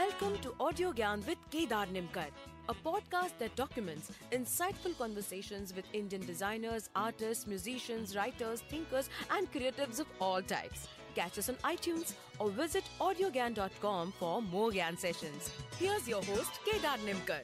Welcome 0.00 0.38
to 0.44 0.54
Audio 0.58 0.92
Gyan 0.92 1.26
with 1.26 1.40
Kedar 1.50 1.86
Nimkar, 1.94 2.28
a 2.70 2.74
podcast 2.84 3.32
that 3.38 3.54
documents 3.54 4.10
insightful 4.32 4.96
conversations 4.96 5.74
with 5.74 5.84
Indian 5.92 6.22
designers, 6.24 6.88
artists, 6.96 7.46
musicians, 7.46 8.16
writers, 8.16 8.62
thinkers, 8.70 9.10
and 9.30 9.52
creatives 9.52 10.00
of 10.00 10.06
all 10.18 10.40
types. 10.40 10.88
Catch 11.14 11.36
us 11.40 11.50
on 11.50 11.56
iTunes 11.72 12.14
or 12.38 12.48
visit 12.48 12.84
audiogyan.com 12.98 14.14
for 14.18 14.40
more 14.40 14.70
Gyan 14.70 14.98
sessions. 14.98 15.50
Here's 15.78 16.08
your 16.08 16.22
host, 16.22 16.60
Kedar 16.64 16.96
Nimkar. 17.08 17.42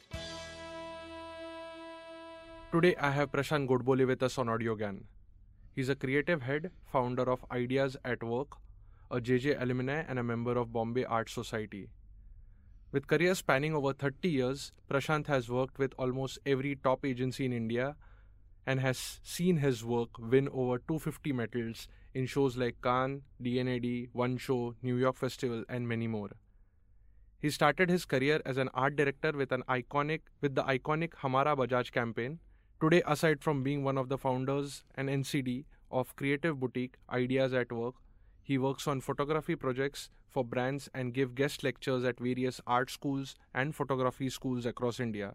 Today 2.72 2.94
I 2.98 3.10
have 3.10 3.30
Prashant 3.32 3.68
Godbole 3.68 4.06
with 4.06 4.22
us 4.22 4.38
on 4.38 4.46
AudioGyan. 4.46 5.02
He's 5.74 5.90
a 5.90 5.94
creative 5.94 6.40
head, 6.40 6.70
founder 6.86 7.30
of 7.30 7.44
Ideas 7.50 7.98
at 8.02 8.22
Work, 8.22 8.56
a 9.10 9.20
JJ 9.20 9.60
alumni, 9.60 10.04
and 10.08 10.18
a 10.18 10.22
member 10.22 10.56
of 10.56 10.72
Bombay 10.72 11.04
Art 11.04 11.28
Society. 11.28 11.90
With 12.92 13.08
career 13.08 13.34
spanning 13.34 13.74
over 13.74 13.92
30 13.92 14.28
years, 14.28 14.72
Prashant 14.88 15.26
has 15.26 15.48
worked 15.48 15.78
with 15.78 15.92
almost 15.98 16.38
every 16.46 16.76
top 16.76 17.04
agency 17.04 17.44
in 17.44 17.52
India 17.52 17.96
and 18.66 18.80
has 18.80 19.20
seen 19.22 19.58
his 19.58 19.84
work 19.84 20.18
win 20.18 20.48
over 20.48 20.78
250 20.78 21.32
medals 21.32 21.88
in 22.14 22.26
shows 22.26 22.56
like 22.56 22.80
Cannes, 22.82 23.22
D&AD, 23.42 24.08
One 24.12 24.38
Show, 24.38 24.74
New 24.82 24.96
York 24.96 25.16
Festival, 25.16 25.64
and 25.68 25.88
many 25.88 26.06
more. 26.06 26.30
He 27.38 27.50
started 27.50 27.90
his 27.90 28.04
career 28.04 28.40
as 28.46 28.56
an 28.56 28.70
art 28.72 28.96
director 28.96 29.32
with 29.32 29.52
an 29.52 29.62
iconic 29.68 30.20
with 30.40 30.54
the 30.54 30.62
iconic 30.62 31.10
Hamara 31.22 31.56
Bajaj 31.56 31.92
campaign. 31.92 32.38
Today, 32.80 33.02
aside 33.06 33.42
from 33.42 33.62
being 33.62 33.84
one 33.84 33.98
of 33.98 34.08
the 34.08 34.18
founders 34.18 34.84
and 34.94 35.08
ECD 35.08 35.64
of 35.90 36.16
creative 36.16 36.58
boutique 36.58 36.96
Ideas 37.10 37.52
at 37.52 37.70
Work, 37.72 37.94
he 38.46 38.58
works 38.58 38.86
on 38.86 39.00
photography 39.00 39.56
projects 39.56 40.08
for 40.34 40.44
brands 40.44 40.88
and 40.94 41.12
give 41.14 41.34
guest 41.34 41.64
lectures 41.64 42.04
at 42.04 42.20
various 42.20 42.60
art 42.74 42.90
schools 42.90 43.34
and 43.52 43.74
photography 43.74 44.28
schools 44.30 44.66
across 44.66 45.00
India. 45.00 45.34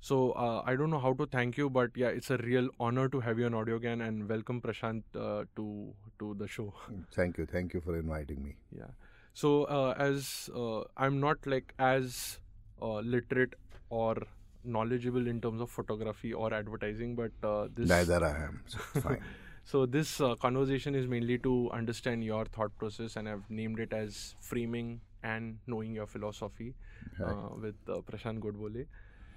So 0.00 0.32
uh, 0.32 0.62
I 0.66 0.76
don't 0.76 0.90
know 0.90 0.98
how 0.98 1.12
to 1.14 1.26
thank 1.26 1.56
you, 1.56 1.70
but 1.70 1.90
yeah, 1.94 2.08
it's 2.08 2.30
a 2.30 2.36
real 2.38 2.68
honor 2.78 3.08
to 3.08 3.20
have 3.20 3.38
you 3.38 3.46
on 3.46 3.52
AudioGyan 3.52 4.06
and 4.06 4.28
welcome 4.28 4.60
Prashant 4.60 5.02
uh, 5.14 5.44
to 5.56 5.94
to 6.18 6.34
the 6.42 6.48
show. 6.48 6.72
Thank 7.14 7.38
you. 7.38 7.46
Thank 7.46 7.74
you 7.74 7.80
for 7.80 7.98
inviting 7.98 8.44
me. 8.44 8.54
Yeah. 8.76 8.92
So 9.32 9.64
uh, 9.64 9.94
as 10.08 10.50
uh, 10.54 10.80
I'm 10.96 11.20
not 11.20 11.50
like 11.54 11.74
as 11.78 12.40
uh, 12.82 13.00
literate 13.16 13.54
or 13.88 14.16
knowledgeable 14.64 15.26
in 15.34 15.40
terms 15.40 15.62
of 15.62 15.70
photography 15.70 16.32
or 16.32 16.52
advertising, 16.62 17.14
but 17.14 17.52
uh, 17.52 17.68
this 17.74 17.88
Neither 17.88 18.24
I 18.24 18.34
am. 18.48 18.64
So 18.66 18.78
fine. 19.00 19.22
so 19.64 19.86
this 19.86 20.20
uh, 20.20 20.34
conversation 20.36 20.94
is 20.94 21.06
mainly 21.06 21.38
to 21.38 21.70
understand 21.72 22.24
your 22.24 22.44
thought 22.46 22.76
process, 22.78 23.16
and 23.16 23.28
I've 23.28 23.48
named 23.48 23.78
it 23.80 23.92
as 23.92 24.34
framing 24.40 25.00
and 25.22 25.58
knowing 25.66 25.94
your 25.94 26.06
philosophy 26.06 26.74
Okay. 27.20 27.30
uh, 27.30 27.48
with 27.60 27.76
uh, 27.88 28.00
Prashant 28.10 28.40
Godbole. 28.40 28.86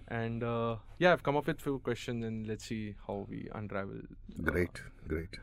And 0.07 0.43
uh, 0.43 0.77
yeah, 0.99 1.13
I've 1.13 1.23
come 1.23 1.37
up 1.37 1.47
with 1.47 1.61
few 1.61 1.79
questions, 1.79 2.25
and 2.25 2.47
let's 2.47 2.65
see 2.65 2.95
how 3.07 3.25
we 3.29 3.49
unravel. 3.53 3.97
uh, 3.99 4.41
great, 4.51 4.81
great. 5.07 5.37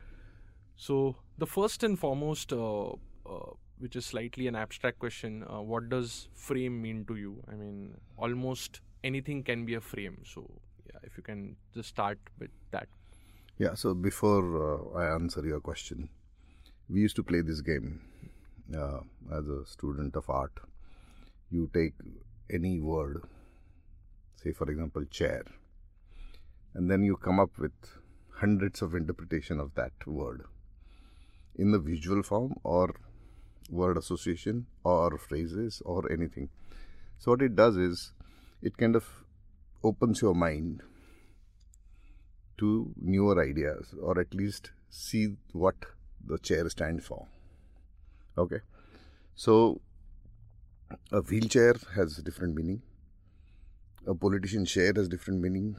so 0.75 1.15
the 1.37 1.47
first 1.47 1.83
and 1.83 1.97
foremost, 1.97 2.53
uh, 2.53 2.89
uh, 2.89 3.51
which 3.79 3.95
is 3.95 4.05
slightly 4.05 4.47
an 4.47 4.55
abstract 4.55 4.99
question, 4.99 5.43
uh, 5.49 5.61
what 5.61 5.89
does 5.89 6.27
frame 6.33 6.81
mean 6.81 7.05
to 7.05 7.15
you? 7.15 7.43
I 7.51 7.55
mean, 7.55 7.95
almost 8.17 8.81
anything 9.03 9.43
can 9.43 9.65
be 9.65 9.75
a 9.75 9.81
frame. 9.81 10.21
So 10.25 10.49
yeah, 10.85 10.99
if 11.03 11.17
you 11.17 11.23
can 11.23 11.55
just 11.73 11.89
start 11.89 12.19
with 12.39 12.51
that. 12.71 12.87
Yeah. 13.57 13.75
So 13.75 13.93
before 13.93 14.95
uh, 14.95 14.97
I 14.97 15.13
answer 15.13 15.45
your 15.45 15.59
question, 15.59 16.09
we 16.89 17.01
used 17.01 17.15
to 17.17 17.23
play 17.23 17.41
this 17.41 17.61
game 17.61 18.01
uh, 18.75 19.01
as 19.31 19.47
a 19.47 19.65
student 19.65 20.15
of 20.15 20.29
art. 20.29 20.53
You 21.49 21.69
take 21.73 21.93
any 22.49 22.79
word, 22.79 23.23
say 24.35 24.51
for 24.51 24.69
example 24.69 25.05
chair, 25.05 25.43
and 26.73 26.89
then 26.89 27.03
you 27.03 27.17
come 27.17 27.39
up 27.39 27.57
with 27.57 27.71
hundreds 28.39 28.81
of 28.81 28.95
interpretation 28.95 29.59
of 29.59 29.75
that 29.75 29.91
word 30.07 30.43
in 31.55 31.71
the 31.71 31.79
visual 31.79 32.23
form 32.23 32.55
or 32.63 32.95
word 33.69 33.97
association 33.97 34.65
or 34.83 35.17
phrases 35.17 35.81
or 35.85 36.11
anything. 36.11 36.49
So 37.19 37.31
what 37.31 37.41
it 37.41 37.55
does 37.55 37.77
is 37.77 38.13
it 38.61 38.77
kind 38.77 38.95
of 38.95 39.05
opens 39.83 40.21
your 40.21 40.33
mind 40.33 40.81
to 42.61 42.93
newer 43.13 43.41
ideas 43.43 43.93
or 44.01 44.19
at 44.19 44.33
least 44.33 44.71
see 44.89 45.27
what 45.51 45.75
the 46.31 46.37
chair 46.37 46.69
stands 46.69 47.05
for. 47.05 47.27
Okay. 48.37 48.59
So 49.35 49.81
a 51.11 51.21
wheelchair 51.21 51.75
has 51.95 52.17
different 52.17 52.55
meaning. 52.55 52.81
A 54.05 54.13
politician 54.13 54.65
chair 54.65 54.93
has 54.95 55.07
different 55.07 55.41
meaning. 55.41 55.75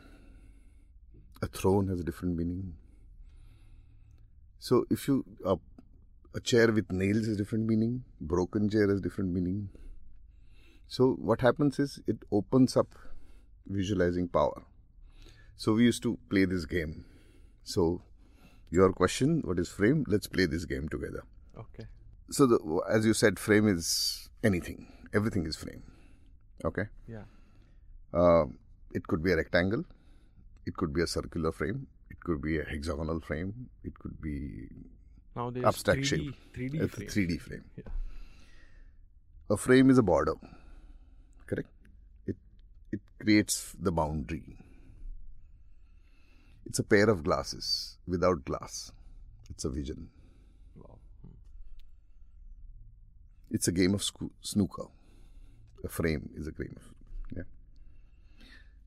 A 1.42 1.46
throne 1.46 1.88
has 1.88 2.02
different 2.02 2.36
meaning. 2.36 2.74
So 4.58 4.84
if 4.90 5.06
you 5.06 5.24
a, 5.44 5.56
a 6.34 6.40
chair 6.40 6.72
with 6.72 6.90
nails 6.90 7.26
has 7.26 7.36
different 7.36 7.66
meaning, 7.68 8.04
broken 8.20 8.68
chair 8.68 8.88
has 8.88 9.00
different 9.00 9.32
meaning. 9.32 9.68
So 10.88 11.12
what 11.12 11.40
happens 11.40 11.78
is 11.78 12.00
it 12.06 12.18
opens 12.30 12.76
up 12.76 12.88
visualizing 13.66 14.28
power. 14.28 14.62
So 15.56 15.74
we 15.74 15.84
used 15.84 16.02
to 16.02 16.18
play 16.28 16.44
this 16.44 16.64
game. 16.64 17.04
So 17.64 18.02
your 18.70 18.92
question, 18.92 19.42
what 19.44 19.58
is 19.58 19.68
frame? 19.68 20.04
Let's 20.08 20.26
play 20.26 20.46
this 20.46 20.64
game 20.64 20.88
together. 20.88 21.24
Okay. 21.58 21.86
So 22.30 22.46
the, 22.46 22.80
as 22.90 23.04
you 23.04 23.14
said, 23.14 23.38
frame 23.38 23.68
is 23.68 24.30
anything. 24.42 24.86
Everything 25.14 25.46
is 25.46 25.56
frame. 25.56 25.82
Okay. 26.64 26.84
Yeah. 27.06 27.24
Uh, 28.14 28.46
it 28.92 29.06
could 29.06 29.22
be 29.22 29.32
a 29.32 29.36
rectangle. 29.36 29.84
It 30.66 30.76
could 30.76 30.92
be 30.94 31.02
a 31.02 31.06
circular 31.06 31.52
frame. 31.52 31.86
It 32.10 32.20
could 32.20 32.40
be 32.40 32.58
a 32.58 32.64
hexagonal 32.64 33.20
frame. 33.20 33.68
It 33.84 33.98
could 33.98 34.20
be 34.20 34.68
Now 35.36 35.50
there's 35.50 35.64
Abstract 35.64 36.00
3D, 36.00 36.04
shape. 36.06 36.34
3D 36.56 36.82
a 36.82 36.88
frame. 36.88 37.08
3D 37.08 37.40
frame. 37.40 37.64
Yeah. 37.76 37.84
A 39.50 39.56
frame 39.56 39.90
is 39.90 39.98
a 39.98 40.02
border. 40.02 40.34
Correct. 41.46 41.68
It 42.26 42.36
it 42.90 43.00
creates 43.20 43.74
the 43.78 43.92
boundary. 43.92 44.56
It's 46.66 46.78
a 46.78 46.84
pair 46.84 47.08
of 47.10 47.24
glasses 47.24 47.98
without 48.06 48.44
glass. 48.44 48.92
It's 49.50 49.64
a 49.64 49.70
vision. 49.70 50.08
Wow. 50.76 50.98
It's 53.50 53.68
a 53.68 53.72
game 53.72 53.94
of 53.94 54.02
snooker. 54.40 54.86
A 55.84 55.88
frame 55.88 56.30
is 56.36 56.46
a 56.46 56.52
game 56.52 56.76
of 56.76 56.94
yeah. 57.36 57.42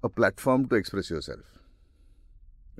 A 0.03 0.09
platform 0.09 0.67
to 0.69 0.75
express 0.75 1.09
yourself. 1.09 1.45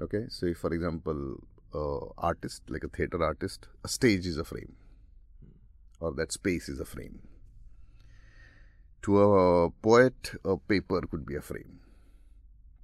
Okay, 0.02 0.26
so 0.30 0.54
for 0.54 0.74
example, 0.74 1.42
a 1.74 2.00
artist 2.18 2.64
like 2.70 2.84
a 2.84 2.88
theater 2.88 3.24
artist, 3.24 3.68
a 3.84 3.88
stage 3.88 4.26
is 4.26 4.38
a 4.38 4.44
frame, 4.44 4.76
or 6.00 6.14
that 6.14 6.32
space 6.32 6.70
is 6.70 6.80
a 6.80 6.86
frame. 6.86 7.20
To 9.04 9.22
a 9.22 9.70
poet, 9.70 10.32
a 10.44 10.58
paper 10.58 11.02
could 11.02 11.26
be 11.26 11.36
a 11.36 11.42
frame, 11.42 11.80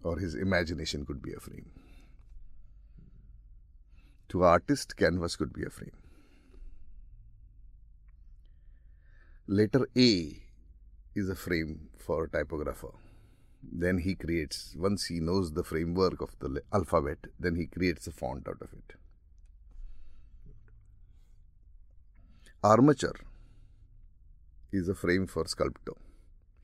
or 0.03 0.19
his 0.19 0.35
imagination 0.35 1.05
could 1.05 1.21
be 1.21 1.33
a 1.33 1.39
frame. 1.39 1.71
To 4.31 4.43
artist, 4.43 4.95
canvas 4.95 5.35
could 5.35 5.51
be 5.51 5.63
a 5.65 5.69
frame. 5.69 5.91
Letter 9.45 9.89
A 9.97 10.41
is 11.13 11.29
a 11.29 11.35
frame 11.35 11.89
for 11.97 12.23
a 12.23 12.29
typographer. 12.29 12.93
Then 13.61 13.97
he 13.97 14.15
creates, 14.15 14.73
once 14.77 15.07
he 15.07 15.19
knows 15.19 15.51
the 15.51 15.65
framework 15.65 16.21
of 16.21 16.29
the 16.39 16.61
alphabet, 16.73 17.17
then 17.37 17.55
he 17.57 17.65
creates 17.67 18.07
a 18.07 18.11
font 18.11 18.47
out 18.47 18.61
of 18.61 18.69
it. 18.71 18.95
Armature 22.63 23.19
is 24.71 24.87
a 24.87 24.95
frame 24.95 25.27
for 25.27 25.45
sculptor. 25.45 25.97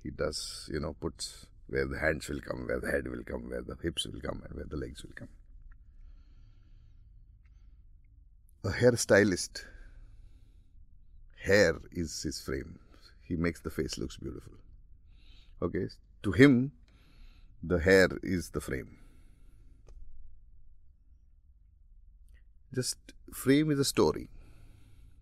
He 0.03 0.11
does, 0.11 0.69
you 0.71 0.79
know, 0.79 0.93
puts 0.93 1.47
where 1.67 1.85
the 1.85 1.99
hands 1.99 2.29
will 2.29 2.39
come, 2.39 2.65
where 2.65 2.79
the 2.79 2.89
head 2.89 3.09
will 3.09 3.23
come, 3.25 3.49
where 3.49 3.61
the 3.61 3.75
hips 3.83 4.07
will 4.07 4.21
come, 4.21 4.41
and 4.45 4.55
where 4.55 4.65
the 4.69 4.77
legs 4.77 5.03
will 5.03 5.11
come. 5.13 5.27
A 8.63 8.69
hairstylist 8.69 9.65
hair 11.43 11.75
is 11.91 12.23
his 12.23 12.41
frame. 12.41 12.79
He 13.23 13.35
makes 13.35 13.61
the 13.61 13.69
face 13.69 13.97
looks 13.97 14.17
beautiful. 14.17 14.53
Okay, 15.61 15.87
to 16.23 16.31
him, 16.31 16.71
the 17.63 17.79
hair 17.79 18.09
is 18.23 18.49
the 18.49 18.61
frame. 18.61 18.97
Just 22.73 22.97
frame 23.33 23.71
is 23.71 23.79
a 23.79 23.85
story. 23.85 24.29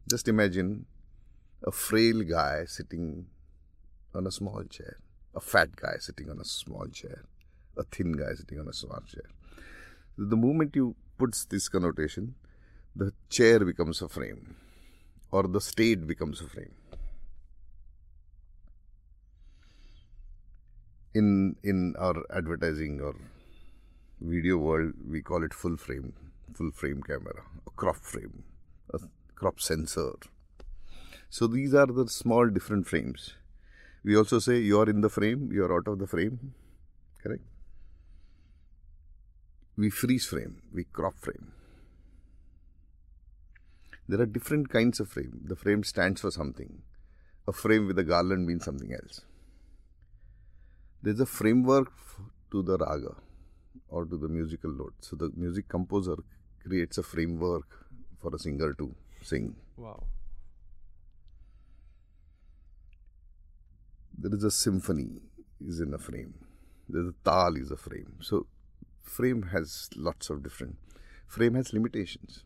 Just 0.10 0.28
imagine 0.28 0.86
a 1.64 1.72
frail 1.72 2.22
guy 2.24 2.66
sitting 2.66 3.28
on 4.14 4.28
a 4.28 4.32
small 4.32 4.64
chair, 4.64 4.98
a 5.36 5.40
fat 5.42 5.76
guy 5.76 5.96
sitting 6.00 6.30
on 6.30 6.40
a 6.40 6.46
small 6.46 6.88
chair, 6.88 7.24
a 7.78 7.84
thin 7.84 8.14
guy 8.14 8.34
sitting 8.36 8.60
on 8.60 8.68
a 8.68 8.74
small 8.74 9.02
chair. 9.08 9.30
The 10.18 10.38
moment 10.38 10.76
you 10.76 10.96
put 11.18 11.46
this 11.50 11.70
connotation, 11.70 12.36
the 12.96 13.12
chair 13.30 13.60
becomes 13.66 14.02
a 14.02 14.08
frame 14.08 14.56
or 15.32 15.44
the 15.44 15.62
state 15.62 16.08
becomes 16.08 16.42
a 16.42 16.48
frame. 16.48 16.76
in 21.20 21.56
in 21.64 21.96
our 21.98 22.24
advertising 22.38 23.00
or 23.02 23.16
video 24.20 24.58
world, 24.58 24.94
we 25.10 25.22
call 25.22 25.44
it 25.44 25.54
full 25.54 25.78
frame, 25.78 26.14
full 26.54 26.72
frame 26.72 27.02
camera, 27.02 27.44
a 27.66 27.72
crop 27.72 27.96
frame, 27.96 28.44
a 28.94 29.00
crop 29.34 29.60
sensor. 29.60 30.14
So 31.30 31.48
these 31.48 31.74
are 31.74 31.88
the 31.88 32.08
small 32.08 32.50
different 32.50 32.88
frames. 32.88 33.34
We 34.04 34.16
also 34.16 34.40
say 34.40 34.60
you 34.60 34.80
are 34.80 34.90
in 34.90 35.02
the 35.02 35.10
frame, 35.10 35.50
you 35.52 35.66
are 35.66 35.76
out 35.76 35.88
of 35.88 36.00
the 36.00 36.08
frame, 36.08 36.54
correct? 37.24 37.44
We 39.78 39.90
freeze 39.90 40.26
frame, 40.26 40.62
we 40.74 40.84
crop 40.84 41.18
frame. 41.18 41.52
There 44.08 44.22
are 44.22 44.26
different 44.26 44.70
kinds 44.70 45.00
of 45.00 45.10
frame. 45.10 45.42
The 45.44 45.56
frame 45.56 45.84
stands 45.84 46.22
for 46.22 46.32
something. 46.32 46.82
A 47.48 47.54
frame 47.54 47.88
with 47.88 47.98
a 48.00 48.04
garland 48.04 48.46
means 48.46 48.66
something 48.66 48.94
else. 48.94 49.22
There's 51.02 51.20
a 51.20 51.26
framework 51.26 51.92
to 52.52 52.62
the 52.64 52.78
raga 52.78 53.16
or 53.90 54.06
to 54.06 54.18
the 54.18 54.28
musical 54.28 54.72
note. 54.72 54.94
So 55.02 55.16
the 55.16 55.32
music 55.36 55.68
composer 55.70 56.16
creates 56.66 56.98
a 56.98 57.04
framework 57.04 57.86
for 58.20 58.34
a 58.34 58.40
singer 58.40 58.74
to 58.74 58.96
sing. 59.22 59.56
Wow. 59.78 60.04
There 64.18 64.34
is 64.34 64.44
a 64.44 64.52
symphony 64.52 65.22
is 65.66 65.80
in 65.80 65.94
a 65.94 65.98
frame. 65.98 66.34
There's 66.90 67.08
a 67.08 67.16
tal 67.24 67.56
is 67.56 67.72
a 67.72 67.78
frame. 67.78 68.18
So 68.22 68.48
frame 69.02 69.44
has 69.52 69.90
lots 69.96 70.30
of 70.30 70.42
different 70.44 70.78
frame 71.28 71.56
has 71.56 71.74
limitations. 71.74 72.44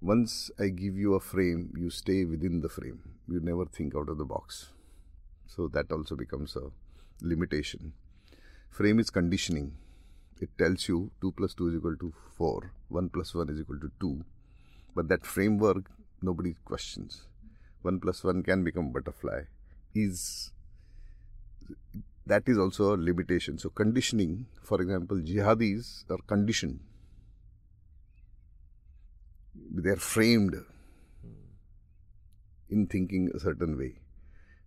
Once 0.00 0.50
I 0.60 0.68
give 0.68 0.96
you 0.96 1.14
a 1.14 1.20
frame, 1.20 1.74
you 1.76 1.90
stay 1.90 2.24
within 2.24 2.60
the 2.60 2.68
frame. 2.68 3.00
You 3.28 3.40
never 3.40 3.66
think 3.66 3.96
out 3.96 4.08
of 4.08 4.18
the 4.18 4.24
box. 4.24 4.70
So 5.46 5.66
that 5.68 5.90
also 5.90 6.14
becomes 6.14 6.54
a 6.54 6.70
limitation. 7.20 7.92
Frame 8.70 9.00
is 9.00 9.10
conditioning. 9.10 9.72
It 10.40 10.50
tells 10.56 10.88
you 10.88 11.10
2 11.20 11.32
plus 11.32 11.54
2 11.54 11.68
is 11.68 11.74
equal 11.76 11.96
to 11.96 12.12
4, 12.36 12.70
1 12.88 13.08
plus 13.08 13.34
1 13.34 13.50
is 13.50 13.60
equal 13.60 13.80
to 13.80 13.90
2. 13.98 14.24
But 14.94 15.08
that 15.08 15.26
framework, 15.26 15.90
nobody 16.22 16.54
questions. 16.64 17.22
1 17.82 17.98
plus 17.98 18.22
1 18.22 18.44
can 18.44 18.62
become 18.62 18.92
butterfly. 18.92 19.42
Is 19.94 20.52
that 22.26 22.44
is 22.46 22.58
also 22.58 22.94
a 22.94 22.96
limitation. 22.96 23.58
So 23.58 23.70
conditioning, 23.70 24.46
for 24.62 24.80
example, 24.80 25.16
jihadis 25.16 26.08
are 26.10 26.18
conditioned. 26.26 26.78
They 29.70 29.90
are 29.90 29.96
framed 29.96 30.54
hmm. 30.54 31.32
in 32.68 32.86
thinking 32.86 33.30
a 33.34 33.40
certain 33.40 33.78
way. 33.78 33.98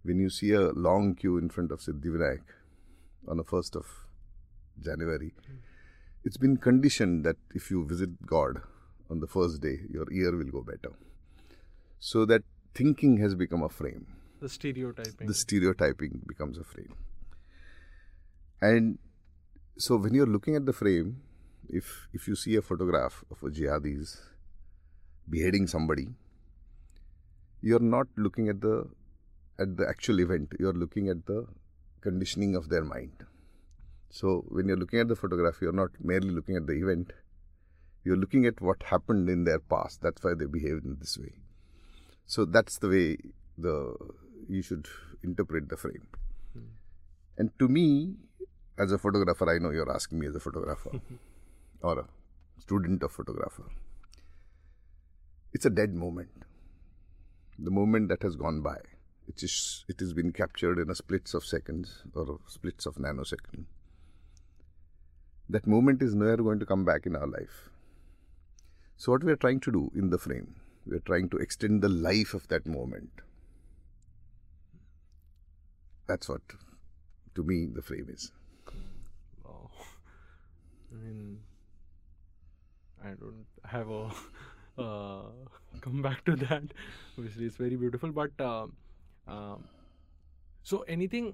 When 0.04 0.20
you 0.20 0.30
see 0.30 0.52
a 0.52 0.72
long 0.72 1.16
queue 1.16 1.38
in 1.38 1.50
front 1.50 1.72
of 1.72 1.80
Siddhivinayak 1.80 2.42
on 3.28 3.38
the 3.38 3.44
1st 3.44 3.76
of 3.76 3.86
January, 4.80 5.34
hmm. 5.46 5.58
it's 6.24 6.38
been 6.38 6.58
conditioned 6.58 7.24
that 7.26 7.38
if 7.54 7.70
you 7.72 7.86
visit 7.86 8.26
God 8.26 8.62
on 9.10 9.20
the 9.20 9.28
first 9.28 9.62
day, 9.62 9.80
your 9.90 10.06
year 10.12 10.36
will 10.36 10.52
go 10.52 10.62
better. 10.62 10.94
So 12.00 12.26
that 12.26 12.44
thinking 12.74 13.18
has 13.18 13.36
become 13.36 13.64
a 13.64 13.70
frame. 13.70 14.08
The 14.40 14.50
stereotyping. 14.50 15.28
The 15.28 15.34
stereotyping 15.34 16.22
becomes 16.28 16.58
a 16.58 16.64
frame. 16.64 16.96
And 18.62 18.98
so 19.78 19.98
when 19.98 20.14
you're 20.14 20.26
looking 20.26 20.56
at 20.56 20.66
the 20.66 20.74
frame, 20.74 21.22
if 21.70 22.08
if 22.14 22.28
you 22.28 22.36
see 22.36 22.56
a 22.56 22.62
photograph 22.62 23.24
of 23.32 23.42
a 23.44 23.50
jihadis 23.50 24.18
beheading 25.30 25.68
somebody, 25.68 26.08
you're 27.62 27.80
not 27.80 28.08
looking 28.18 28.50
at 28.50 28.62
the 28.62 28.90
at 29.60 29.78
the 29.78 29.88
actual 29.88 30.20
event. 30.20 30.54
You're 30.60 30.74
looking 30.74 31.10
at 31.10 31.26
the 31.26 31.48
conditioning 32.02 32.56
of 32.56 32.70
their 32.70 32.84
mind. 32.84 33.26
So 34.10 34.44
when 34.50 34.68
you're 34.68 34.78
looking 34.78 35.00
at 35.00 35.08
the 35.08 35.16
photograph, 35.16 35.62
you're 35.62 35.72
not 35.72 35.92
merely 36.00 36.30
looking 36.30 36.56
at 36.56 36.68
the 36.68 36.74
event. 36.74 37.14
You're 38.04 38.18
looking 38.18 38.46
at 38.46 38.60
what 38.60 38.84
happened 38.84 39.30
in 39.30 39.44
their 39.44 39.60
past. 39.60 40.02
That's 40.02 40.24
why 40.24 40.34
they 40.34 40.46
behaved 40.46 40.86
in 40.86 40.98
this 41.00 41.18
way. 41.18 41.34
So 42.26 42.46
that's 42.46 42.80
the 42.80 42.90
way 42.90 43.18
the 43.58 43.96
you 44.50 44.62
should 44.62 44.88
interpret 45.24 45.70
the 45.70 45.78
frame. 45.78 46.08
Hmm. 46.54 46.72
And 47.38 47.52
to 47.60 47.68
me, 47.68 48.16
as 48.78 48.92
a 48.92 48.98
photographer, 48.98 49.50
I 49.50 49.60
know 49.60 49.70
you're 49.70 49.94
asking 49.94 50.20
me 50.20 50.28
as 50.28 50.36
a 50.36 50.40
photographer 50.40 50.92
or 51.82 52.00
a 52.00 52.06
student 52.60 53.04
of 53.04 53.12
photographer. 53.12 53.64
It's 55.54 55.66
a 55.66 55.70
dead 55.70 55.94
moment. 55.94 56.46
The 57.60 57.72
moment 57.72 58.10
that 58.10 58.24
has 58.24 58.36
gone 58.36 58.62
by. 58.62 58.78
It 59.28 59.44
is 59.44 59.86
it 59.88 60.00
has 60.00 60.14
been 60.14 60.32
captured 60.32 60.80
in 60.80 60.90
a 60.90 60.96
splits 60.96 61.34
of 61.34 61.46
seconds 61.46 62.04
or 62.14 62.40
splits 62.48 62.86
of 62.86 62.96
nanosecond. 62.96 63.66
That 65.50 65.68
moment 65.68 66.02
is 66.02 66.16
never 66.16 66.38
going 66.38 66.60
to 66.60 66.66
come 66.66 66.86
back 66.86 67.06
in 67.06 67.16
our 67.16 67.28
life. 67.28 67.70
So 68.98 69.12
what 69.12 69.24
we 69.24 69.32
are 69.32 69.38
trying 69.38 69.60
to 69.62 69.72
do 69.72 69.92
in 69.96 70.10
the 70.10 70.18
frame, 70.18 70.56
we 70.86 70.96
are 70.96 71.02
trying 71.02 71.30
to 71.30 71.38
extend 71.38 71.82
the 71.82 71.90
life 71.90 72.34
of 72.34 72.48
that 72.48 72.66
moment. 72.66 73.10
That's 76.08 76.30
what 76.30 76.42
to 77.36 77.44
me 77.44 77.68
the 77.74 77.82
frame 77.82 78.08
is. 78.10 78.32
Wow. 79.44 79.70
I 80.92 80.96
mean, 81.04 81.40
I 83.04 83.10
don't 83.10 83.46
have 83.66 83.90
a 83.90 84.12
come 85.82 86.02
back 86.02 86.24
to 86.26 86.36
that. 86.36 86.64
Obviously, 87.18 87.46
it's 87.46 87.56
very 87.56 87.76
beautiful, 87.76 88.12
but 88.12 88.32
um, 88.40 88.74
um, 89.28 89.64
so 90.64 90.82
anything. 90.88 91.34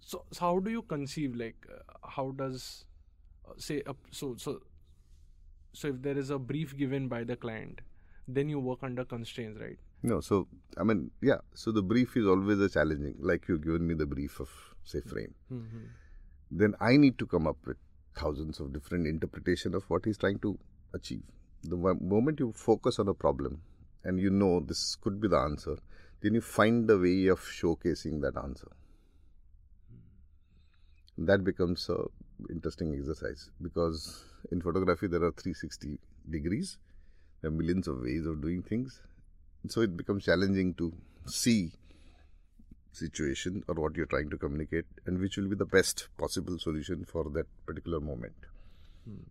So, 0.00 0.24
so 0.30 0.40
how 0.40 0.58
do 0.58 0.70
you 0.70 0.82
conceive? 0.82 1.34
Like, 1.34 1.56
uh, 1.72 2.08
how 2.08 2.30
does 2.32 2.84
uh, 3.48 3.52
say 3.56 3.82
uh, 3.86 3.94
so 4.10 4.36
so 4.38 4.60
so 5.72 5.88
if 5.88 6.02
there 6.02 6.16
is 6.18 6.30
a 6.30 6.38
brief 6.38 6.76
given 6.76 7.08
by 7.08 7.24
the 7.24 7.36
client, 7.36 7.80
then 8.28 8.48
you 8.48 8.58
work 8.60 8.78
under 8.82 9.04
constraints, 9.04 9.60
right? 9.60 9.78
No, 10.02 10.20
so 10.20 10.46
I 10.78 10.84
mean, 10.84 11.10
yeah. 11.22 11.38
So 11.54 11.72
the 11.72 11.82
brief 11.82 12.16
is 12.16 12.26
always 12.26 12.60
a 12.60 12.68
challenging. 12.68 13.16
Like 13.18 13.48
you've 13.48 13.64
given 13.64 13.86
me 13.86 13.94
the 13.94 14.06
brief 14.06 14.40
of 14.40 14.50
say 14.84 15.00
frame, 15.00 15.34
Mm-hmm. 15.52 15.84
then 16.50 16.74
I 16.80 16.96
need 16.98 17.18
to 17.18 17.26
come 17.26 17.46
up 17.46 17.56
with 17.66 17.78
thousands 18.14 18.60
of 18.60 18.72
different 18.72 19.06
interpretation 19.06 19.74
of 19.74 19.84
what 19.88 20.04
he's 20.04 20.18
trying 20.18 20.38
to 20.40 20.58
achieve. 20.92 21.22
The 21.64 21.76
moment 21.76 22.40
you 22.40 22.52
focus 22.52 22.98
on 22.98 23.08
a 23.08 23.14
problem 23.14 23.60
and 24.04 24.20
you 24.20 24.30
know 24.30 24.60
this 24.60 24.96
could 24.96 25.20
be 25.20 25.28
the 25.28 25.38
answer, 25.38 25.76
then 26.20 26.34
you 26.34 26.40
find 26.40 26.88
a 26.90 26.98
way 26.98 27.26
of 27.26 27.40
showcasing 27.40 28.20
that 28.20 28.36
answer. 28.36 28.68
That 31.16 31.44
becomes 31.44 31.88
a 31.88 32.04
interesting 32.50 32.94
exercise 32.94 33.50
because 33.62 34.24
in 34.50 34.60
photography 34.60 35.06
there 35.06 35.22
are 35.22 35.32
360 35.32 35.98
degrees. 36.30 36.78
There 37.40 37.50
are 37.50 37.54
millions 37.54 37.88
of 37.88 38.00
ways 38.00 38.26
of 38.26 38.42
doing 38.42 38.62
things. 38.62 39.00
So 39.68 39.80
it 39.80 39.96
becomes 39.96 40.24
challenging 40.24 40.74
to 40.74 40.92
see 41.26 41.72
situation 42.92 43.64
or 43.68 43.74
what 43.74 43.96
you're 43.96 44.06
trying 44.06 44.30
to 44.30 44.36
communicate 44.36 44.84
and 45.06 45.18
which 45.18 45.36
will 45.36 45.48
be 45.48 45.56
the 45.56 45.64
best 45.64 46.08
possible 46.18 46.58
solution 46.58 47.04
for 47.04 47.24
that 47.30 47.46
particular 47.66 48.00
moment. 48.00 48.34
Hmm. 49.04 49.22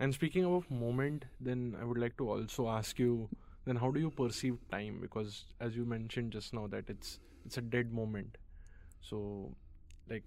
And 0.00 0.12
speaking 0.12 0.44
of 0.44 0.70
moment, 0.70 1.24
then 1.40 1.76
I 1.80 1.84
would 1.84 1.98
like 1.98 2.16
to 2.18 2.28
also 2.30 2.68
ask 2.68 2.98
you 2.98 3.28
then 3.64 3.76
how 3.76 3.90
do 3.90 4.00
you 4.00 4.10
perceive 4.10 4.58
time? 4.70 4.98
Because 5.00 5.44
as 5.60 5.76
you 5.76 5.84
mentioned 5.84 6.32
just 6.32 6.52
now 6.52 6.66
that 6.68 6.90
it's 6.90 7.20
it's 7.46 7.58
a 7.58 7.62
dead 7.62 7.92
moment. 7.92 8.36
So 9.00 9.54
like 10.10 10.24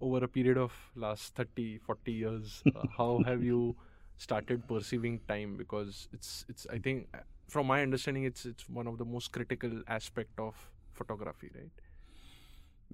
over 0.00 0.24
a 0.24 0.28
period 0.28 0.58
of 0.58 0.72
last 0.96 1.34
30 1.34 1.78
40 1.78 2.12
years 2.12 2.62
uh, 2.74 2.82
how 2.98 3.22
have 3.26 3.42
you 3.42 3.76
started 4.18 4.66
perceiving 4.68 5.20
time 5.28 5.56
because 5.56 6.08
it's 6.12 6.44
it's 6.48 6.66
i 6.70 6.78
think 6.78 7.08
uh, 7.14 7.18
from 7.48 7.66
my 7.66 7.82
understanding 7.82 8.24
it's 8.24 8.44
it's 8.44 8.68
one 8.68 8.86
of 8.86 8.98
the 8.98 9.04
most 9.04 9.32
critical 9.32 9.82
aspect 9.88 10.38
of 10.38 10.54
photography 10.92 11.50
right 11.54 11.70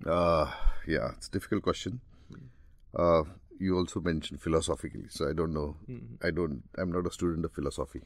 Uh, 0.07 0.51
yeah, 0.87 1.11
it's 1.17 1.29
a 1.29 1.31
difficult 1.31 1.63
question. 1.63 2.01
Uh, 2.97 3.23
you 3.67 3.77
also 3.79 4.01
mentioned 4.01 4.41
philosophically, 4.43 5.07
so 5.17 5.29
I 5.31 5.33
don't 5.41 5.53
know. 5.59 5.69
Mhm. 5.89 6.17
I 6.29 6.31
don't. 6.39 6.63
I'm 6.79 6.93
not 6.97 7.07
a 7.11 7.13
student 7.19 7.45
of 7.49 7.53
philosophy, 7.59 8.01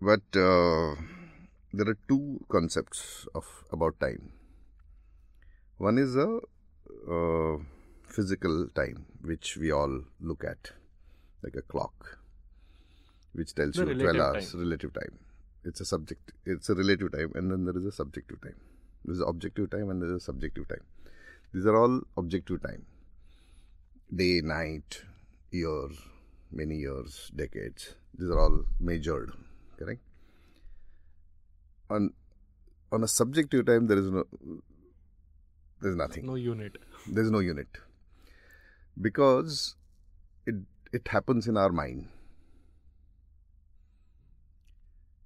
but 0.00 0.38
uh, 0.46 0.94
there 1.72 1.88
are 1.92 1.98
two 2.08 2.44
concepts 2.56 3.26
of 3.34 3.46
about 3.72 3.98
time. 4.00 4.32
One 5.78 5.98
is 5.98 6.16
a 6.16 6.28
uh, 7.16 7.56
physical 8.16 8.68
time, 8.80 9.04
which 9.32 9.56
we 9.56 9.70
all 9.70 10.00
look 10.20 10.44
at, 10.44 10.72
like 11.42 11.56
a 11.56 11.62
clock, 11.62 12.18
which 13.32 13.54
tells 13.54 13.74
The 13.74 13.86
you 13.86 13.94
12 13.94 14.16
hours, 14.16 14.52
time. 14.52 14.60
relative 14.62 14.92
time. 14.94 15.18
It's 15.64 15.80
a 15.80 15.84
subject. 15.84 16.32
It's 16.44 16.68
a 16.70 16.74
relative 16.74 17.12
time, 17.12 17.32
and 17.34 17.50
then 17.50 17.64
there 17.66 17.76
is 17.76 17.84
a 17.84 17.92
subjective 17.92 18.40
time. 18.40 18.56
There's 19.04 19.20
objective 19.20 19.70
time 19.70 19.90
and 19.90 20.02
there's 20.02 20.16
a 20.22 20.24
subjective 20.24 20.66
time. 20.68 20.84
These 21.54 21.66
are 21.66 21.76
all 21.76 22.00
objective 22.16 22.62
time. 22.62 22.84
Day, 24.14 24.40
night, 24.42 25.02
year, 25.50 25.88
many 26.52 26.76
years, 26.76 27.30
decades. 27.34 27.94
These 28.16 28.30
are 28.30 28.38
all 28.38 28.64
measured, 28.80 29.32
correct? 29.78 30.00
On 31.90 32.12
on 32.92 33.02
a 33.02 33.08
subjective 33.08 33.66
time, 33.66 33.86
there 33.86 33.98
is 33.98 34.10
no 34.10 34.24
there's 35.80 35.96
nothing. 35.96 36.26
No 36.26 36.36
unit. 36.36 36.78
There's 37.06 37.30
no 37.30 37.40
unit. 37.40 37.68
Because 39.00 39.74
it 40.46 40.54
it 40.92 41.08
happens 41.08 41.48
in 41.48 41.56
our 41.56 41.70
mind. 41.70 42.08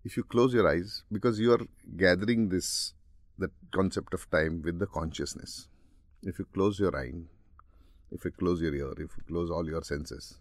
If 0.02 0.16
you 0.16 0.24
close 0.24 0.54
your 0.54 0.66
eyes, 0.66 1.04
because 1.12 1.38
you 1.38 1.52
are 1.52 1.60
gathering 1.96 2.48
this 2.48 2.94
that 3.38 3.50
concept 3.72 4.14
of 4.14 4.28
time 4.30 4.62
with 4.62 4.78
the 4.78 4.86
consciousness. 4.86 5.68
If 6.22 6.38
you 6.38 6.46
close 6.52 6.78
your 6.78 6.96
eye, 6.96 7.12
if 8.10 8.24
you 8.24 8.30
close 8.30 8.60
your 8.60 8.74
ear, 8.74 8.92
if 8.92 9.16
you 9.16 9.22
close 9.28 9.50
all 9.50 9.66
your 9.66 9.82
senses, 9.82 10.38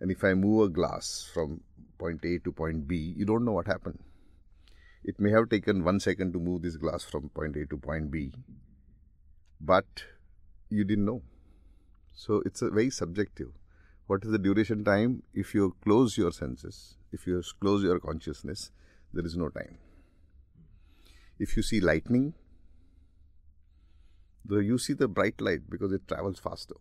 and 0.00 0.10
if 0.10 0.24
I 0.24 0.34
move 0.34 0.66
a 0.66 0.68
glass 0.68 1.28
from 1.32 1.60
point 1.98 2.24
A 2.24 2.38
to 2.40 2.52
point 2.52 2.88
B, 2.88 3.14
you 3.16 3.24
don't 3.24 3.44
know 3.44 3.52
what 3.52 3.66
happened. 3.66 4.00
It 5.04 5.18
may 5.18 5.30
have 5.30 5.48
taken 5.48 5.84
one 5.84 6.00
second 6.00 6.32
to 6.32 6.38
move 6.38 6.62
this 6.62 6.76
glass 6.76 7.04
from 7.04 7.28
point 7.30 7.56
A 7.56 7.66
to 7.66 7.76
point 7.76 8.10
B, 8.10 8.32
but 9.60 9.86
you 10.68 10.84
didn't 10.84 11.04
know. 11.04 11.22
So 12.14 12.42
it's 12.44 12.60
very 12.60 12.90
subjective. 12.90 13.48
What 14.06 14.24
is 14.24 14.30
the 14.30 14.38
duration 14.38 14.84
time? 14.84 15.22
If 15.32 15.54
you 15.54 15.76
close 15.82 16.18
your 16.18 16.32
senses, 16.32 16.96
if 17.12 17.26
you 17.26 17.42
close 17.60 17.82
your 17.82 17.98
consciousness, 17.98 18.70
there 19.12 19.24
is 19.24 19.36
no 19.36 19.48
time. 19.48 19.78
If 21.38 21.56
you 21.56 21.62
see 21.62 21.80
lightning, 21.80 22.34
the, 24.44 24.58
you 24.58 24.78
see 24.78 24.92
the 24.92 25.08
bright 25.08 25.40
light 25.40 25.68
because 25.68 25.92
it 25.92 26.06
travels 26.08 26.38
faster. 26.38 26.74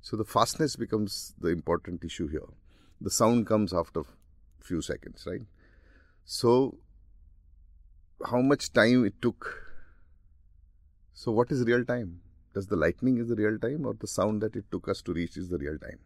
So 0.00 0.16
the 0.16 0.24
fastness 0.24 0.76
becomes 0.76 1.34
the 1.38 1.48
important 1.48 2.04
issue 2.04 2.28
here. 2.28 2.48
The 3.00 3.10
sound 3.10 3.46
comes 3.46 3.72
after 3.72 4.02
few 4.60 4.82
seconds, 4.82 5.24
right? 5.26 5.42
So 6.24 6.78
how 8.26 8.40
much 8.40 8.72
time 8.72 9.04
it 9.04 9.20
took. 9.20 9.64
So 11.12 11.32
what 11.32 11.50
is 11.50 11.64
real 11.64 11.84
time? 11.84 12.20
Does 12.54 12.66
the 12.66 12.76
lightning 12.76 13.18
is 13.18 13.28
the 13.28 13.36
real 13.36 13.58
time 13.58 13.86
or 13.86 13.94
the 13.94 14.06
sound 14.06 14.42
that 14.42 14.56
it 14.56 14.64
took 14.70 14.88
us 14.88 15.02
to 15.02 15.12
reach 15.12 15.36
is 15.36 15.48
the 15.48 15.58
real 15.58 15.78
time? 15.78 15.98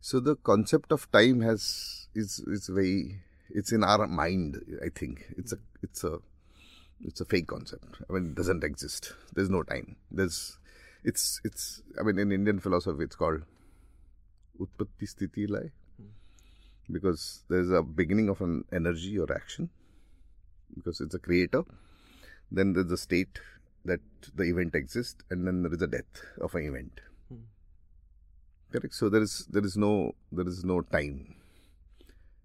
So 0.00 0.20
the 0.20 0.36
concept 0.36 0.92
of 0.92 1.10
time 1.10 1.40
has 1.40 2.08
is 2.14 2.40
is 2.46 2.68
very 2.68 3.20
it's 3.50 3.72
in 3.72 3.84
our 3.84 4.06
mind. 4.06 4.60
I 4.84 4.88
think 4.88 5.24
it's 5.36 5.52
a 5.52 5.58
it's 5.82 6.04
a 6.04 6.18
it's 7.04 7.20
a 7.20 7.24
fake 7.24 7.46
concept. 7.46 7.96
I 8.08 8.12
mean, 8.12 8.30
it 8.30 8.34
doesn't 8.34 8.64
exist. 8.64 9.12
There's 9.34 9.50
no 9.50 9.62
time. 9.62 9.96
There's 10.10 10.58
it's 11.04 11.40
it's 11.44 11.82
I 11.98 12.02
mean 12.02 12.18
in 12.18 12.32
Indian 12.32 12.58
philosophy 12.60 13.04
it's 13.04 13.16
called 13.16 13.42
utpatti 14.60 15.06
sthiti 15.12 15.48
lay 15.48 15.70
because 16.90 17.44
there's 17.48 17.70
a 17.70 17.82
beginning 17.82 18.28
of 18.28 18.40
an 18.40 18.64
energy 18.72 19.18
or 19.18 19.32
action 19.32 19.68
because 20.74 21.00
it's 21.00 21.14
a 21.14 21.18
creator 21.18 21.62
then 22.50 22.72
there's 22.72 22.90
a 22.90 22.96
state 22.96 23.38
that 23.84 24.00
the 24.34 24.44
event 24.44 24.74
exists 24.74 25.22
and 25.30 25.46
then 25.46 25.62
there 25.62 25.72
is 25.72 25.82
a 25.82 25.86
death 25.86 26.22
of 26.40 26.54
an 26.54 26.64
event 26.66 27.00
Hmm. 27.28 27.44
correct 28.72 28.94
so 28.94 29.08
there 29.08 29.22
is 29.22 29.46
there 29.56 29.64
is 29.70 29.76
no 29.76 29.92
there 30.32 30.48
is 30.48 30.64
no 30.64 30.80
time 30.80 31.36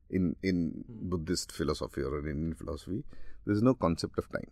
in 0.10 0.36
in 0.44 0.58
buddhist 0.88 1.52
philosophy 1.60 2.02
or 2.02 2.20
in 2.20 2.28
indian 2.36 2.54
philosophy 2.54 3.04
there 3.46 3.56
is 3.56 3.62
no 3.62 3.74
concept 3.74 4.18
of 4.18 4.32
time. 4.32 4.52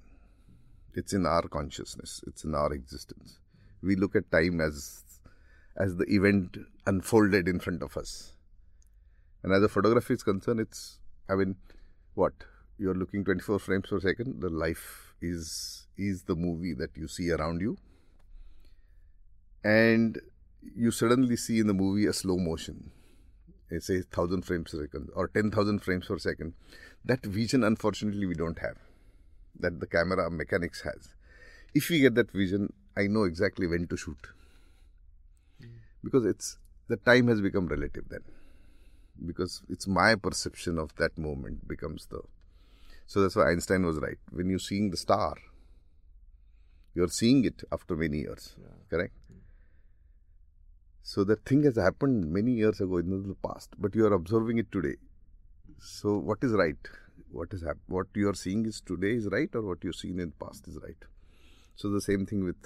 It's 0.94 1.14
in 1.14 1.26
our 1.26 1.44
consciousness. 1.44 2.22
It's 2.28 2.44
in 2.44 2.54
our 2.54 2.74
existence. 2.74 3.40
We 3.82 3.96
look 3.96 4.16
at 4.16 4.32
time 4.32 4.62
as 4.62 5.04
as 5.78 5.96
the 5.96 6.06
event 6.06 6.58
unfolded 6.86 7.48
in 7.48 7.60
front 7.60 7.82
of 7.82 7.96
us. 7.96 8.34
And 9.44 9.54
as 9.54 9.64
a 9.64 9.70
photography 9.70 10.14
is 10.16 10.24
concerned 10.24 10.60
it's 10.60 11.00
i 11.30 11.36
mean 11.36 11.56
what? 12.14 12.34
You're 12.78 12.96
looking 12.96 13.24
24 13.24 13.60
frames 13.60 13.86
per 13.90 14.00
second. 14.00 14.42
The 14.42 14.50
life 14.50 15.14
is 15.22 15.88
is 15.98 16.24
the 16.24 16.36
movie 16.36 16.74
that 16.74 16.96
you 16.96 17.08
see 17.08 17.32
around 17.32 17.62
you. 17.62 17.78
And 19.64 20.20
you 20.76 20.92
suddenly 20.92 21.38
see 21.38 21.60
in 21.60 21.68
the 21.68 21.74
movie 21.74 22.08
a 22.08 22.14
slow 22.14 22.38
motion 22.38 22.92
it 23.72 23.84
says 23.84 24.06
1000 24.14 24.44
frames 24.44 24.72
per 24.72 24.82
second 24.82 25.10
or 25.16 25.28
10000 25.28 25.80
frames 25.80 26.06
per 26.06 26.18
second. 26.18 26.54
That 27.06 27.26
vision 27.26 27.64
unfortunately 27.64 28.26
we 28.26 28.36
don't 28.36 28.60
have 28.60 28.78
that 29.60 29.80
the 29.80 29.88
camera 29.88 30.30
mechanics 30.30 30.82
has. 30.82 31.10
If 31.74 31.90
we 31.90 32.00
get 32.00 32.16
that 32.16 32.32
vision 32.32 32.74
i 32.96 33.08
know 33.08 33.24
exactly 33.24 33.68
when 33.68 33.88
to 33.88 33.98
shoot. 33.98 34.28
Because 36.04 36.26
it's 36.26 36.58
the 36.88 36.98
time 36.98 37.28
has 37.28 37.42
become 37.42 37.68
relative 37.68 38.06
then. 38.10 38.24
Because 39.26 39.62
it's 39.70 39.88
my 39.88 40.16
perception 40.16 40.78
of 40.78 40.96
that 40.96 41.18
moment 41.18 41.68
becomes 41.68 42.08
the 42.08 42.22
so 43.06 43.22
that's 43.22 43.36
why 43.36 43.50
einstein 43.52 43.86
was 43.86 43.98
right. 43.98 44.18
When 44.32 44.50
you're 44.50 44.60
seeing 44.60 44.92
the 44.92 44.98
star 44.98 45.36
you're 46.94 47.10
seeing 47.10 47.46
it 47.46 47.64
after 47.72 47.96
many 47.96 48.20
years 48.20 48.56
correct 48.90 49.14
hmm. 49.28 49.38
So 51.04 51.24
that 51.24 51.46
thing 51.46 51.64
has 51.64 51.76
happened 51.76 52.32
many 52.32 52.52
years 52.52 52.80
ago 52.80 52.98
in 52.98 53.10
the 53.28 53.36
past 53.48 53.70
but 53.78 53.96
you 53.96 54.06
are 54.06 54.14
observing 54.14 54.58
it 54.58 54.72
today. 54.72 54.96
So 55.80 56.18
what 56.18 56.40
is 56.44 56.52
right? 56.52 56.78
What 57.32 57.54
is 57.54 57.64
hap- 57.64 57.78
what 57.88 58.08
you 58.14 58.30
are 58.30 58.36
seeing 58.36 58.66
is 58.66 58.82
today 58.82 59.14
is 59.14 59.28
right 59.32 59.50
or 59.56 59.62
what 59.62 59.84
you've 59.84 59.96
seen 59.96 60.20
in 60.20 60.34
the 60.38 60.46
past 60.46 60.68
is 60.68 60.78
right? 60.84 61.04
So 61.76 61.90
the 61.90 62.02
same 62.02 62.26
thing 62.26 62.44
with 62.44 62.58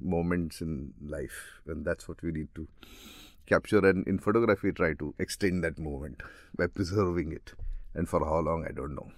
moments 0.00 0.60
in 0.60 0.92
life 1.00 1.60
and 1.66 1.84
that's 1.84 2.08
what 2.08 2.22
we 2.22 2.32
need 2.32 2.48
to 2.54 2.66
capture 3.46 3.78
and 3.78 4.06
in 4.08 4.18
photography 4.18 4.72
try 4.72 4.92
to 4.94 5.14
extend 5.18 5.62
that 5.64 5.78
moment 5.78 6.22
by 6.56 6.66
preserving 6.66 7.32
it. 7.32 7.52
And 7.94 8.08
for 8.08 8.24
how 8.24 8.40
long 8.40 8.66
i 8.68 8.72
don't 8.72 8.94
know. 8.94 9.10